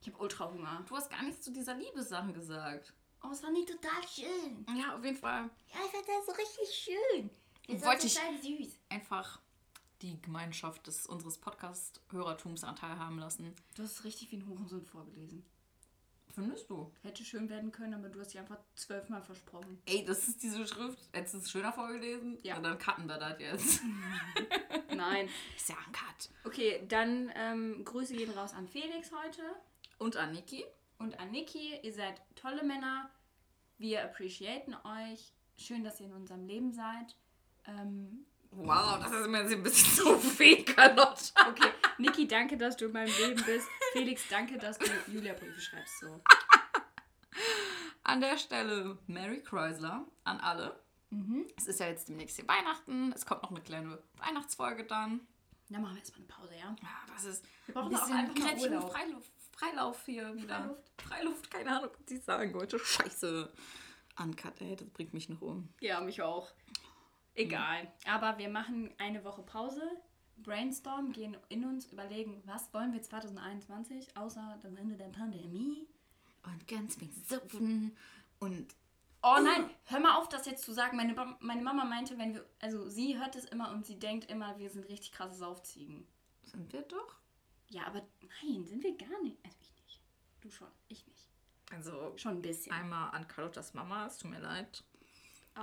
[0.00, 0.84] Ich habe ultra Hunger.
[0.88, 2.92] Du hast gar nichts zu dieser Liebessachen gesagt.
[3.22, 4.64] Oh, es war nicht total schön.
[4.76, 7.30] Ja, auf jeden Fall Ja, ich fand das so richtig schön.
[7.68, 8.78] Das war Wollte ich- total süß.
[8.88, 9.40] einfach
[10.02, 13.54] die Gemeinschaft des unseres Podcast-Hörertums an teilhaben lassen.
[13.74, 15.44] Du hast es richtig wie ein Hurensohn vorgelesen.
[16.32, 16.92] Findest du?
[17.02, 19.82] Hätte schön werden können, aber du hast dich einfach zwölfmal versprochen.
[19.86, 20.98] Ey, das ist diese Schrift.
[21.12, 22.38] Hättest du es schöner vorgelesen?
[22.42, 22.56] Ja.
[22.56, 23.80] Und dann cutten wir das jetzt.
[24.94, 25.28] Nein.
[25.56, 26.30] ist ja ein Cut.
[26.44, 29.42] Okay, dann ähm, Grüße gehen raus an Felix heute
[29.98, 30.64] Und an Niki.
[30.98, 31.80] und an Niki.
[31.82, 33.10] Ihr seid tolle Männer.
[33.78, 35.32] Wir appreciaten euch.
[35.56, 37.16] Schön, dass ihr in unserem Leben seid.
[37.66, 41.48] Ähm, Wow, das ist immer jetzt ein bisschen so viel, Carlotta.
[41.48, 43.68] okay, Niki, danke, dass du in meinem Leben bist.
[43.92, 46.00] Felix, danke, dass du Julia Briefe schreibst.
[46.00, 46.20] So.
[48.02, 50.80] An der Stelle Mary Chrysler an alle.
[51.10, 51.46] Mhm.
[51.56, 53.12] Es ist ja jetzt demnächst hier Weihnachten.
[53.12, 55.20] Es kommt noch eine kleine Weihnachtsfolge dann.
[55.68, 56.76] Dann machen wir erstmal eine Pause, ja?
[56.82, 58.92] Ja, das ist Wir ein brauchen auch bisschen einfach mal kreativen Urlaub.
[58.92, 60.56] Freiluft, Freilauf hier wieder.
[60.56, 60.90] Freiluft.
[61.02, 62.78] Freiluft, keine Ahnung, was ich sagen wollte.
[62.78, 63.52] Scheiße.
[64.18, 65.68] Uncut, ey, das bringt mich noch um.
[65.80, 66.50] Ja, mich auch.
[67.34, 67.90] Egal.
[68.06, 69.82] Aber wir machen eine Woche Pause,
[70.38, 75.86] brainstormen, gehen in uns, überlegen, was wollen wir 2021, außer das Ende der Pandemie.
[76.44, 77.96] Und ganz viel Supfen
[78.38, 78.74] und
[79.22, 80.96] Oh nein, hör mal auf, das jetzt zu sagen.
[80.96, 84.30] Meine, Ba- meine Mama meinte, wenn wir, also sie hört es immer und sie denkt
[84.30, 86.06] immer, wir sind richtig krasse Saufziegen.
[86.44, 87.16] sind wir doch.
[87.68, 88.00] Ja, aber
[88.42, 89.36] nein, sind wir gar nicht.
[89.44, 90.00] Also ich nicht.
[90.40, 91.26] Du schon, ich nicht.
[91.70, 92.72] Also Schon ein bisschen.
[92.72, 94.82] einmal an Carlottas Mama, es tut mir leid.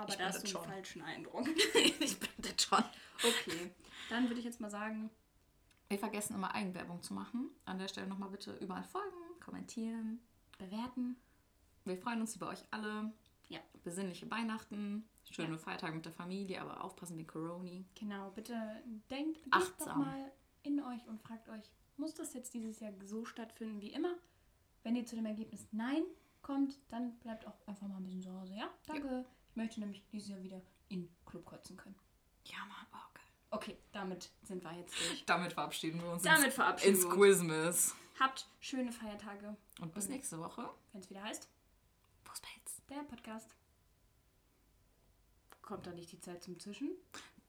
[0.01, 0.73] Aber ich da hast das du einen schon.
[0.73, 1.47] falschen Eindruck.
[1.99, 2.83] ich bin das schon.
[3.23, 3.71] Okay,
[4.09, 5.09] dann würde ich jetzt mal sagen,
[5.89, 7.49] Wir vergessen immer Eigenwerbung zu machen.
[7.65, 10.19] An der Stelle nochmal bitte überall folgen, kommentieren.
[10.57, 11.15] bewerten.
[11.85, 13.11] Wir freuen uns über euch alle.
[13.47, 13.59] Ja.
[13.83, 17.83] Besinnliche Weihnachten, schöne Feiertage mit der Familie, aber aufpassen wegen Corona.
[17.95, 18.53] Genau, bitte
[19.09, 20.31] denkt geht doch mal
[20.63, 24.13] in euch und fragt euch, muss das jetzt dieses Jahr so stattfinden wie immer?
[24.83, 26.03] Wenn ihr zu dem Ergebnis Nein
[26.41, 28.69] kommt, dann bleibt auch einfach mal ein bisschen zu Hause, ja?
[28.85, 29.25] Danke.
[29.29, 31.95] Ich möchte nämlich dieses Jahr wieder in Club kotzen können.
[32.45, 33.23] Ja, Mann, oh, geil.
[33.49, 35.23] Okay, damit sind wir jetzt durch.
[35.25, 37.17] Damit verabschieden wir uns Damit ins, verabschieden ins wir uns.
[37.17, 37.95] Quizmas.
[38.19, 40.69] Habt schöne Feiertage, Und bis nächste Woche.
[40.93, 41.47] wenn es wieder heißt,
[42.23, 42.81] Fußballz.
[42.89, 43.49] der Podcast.
[45.61, 46.91] Kommt da nicht die Zeit zum Zischen?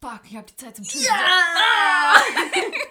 [0.01, 1.07] Fuck, ich hab die Zeit zum Tschüss.
[1.07, 1.15] Ja!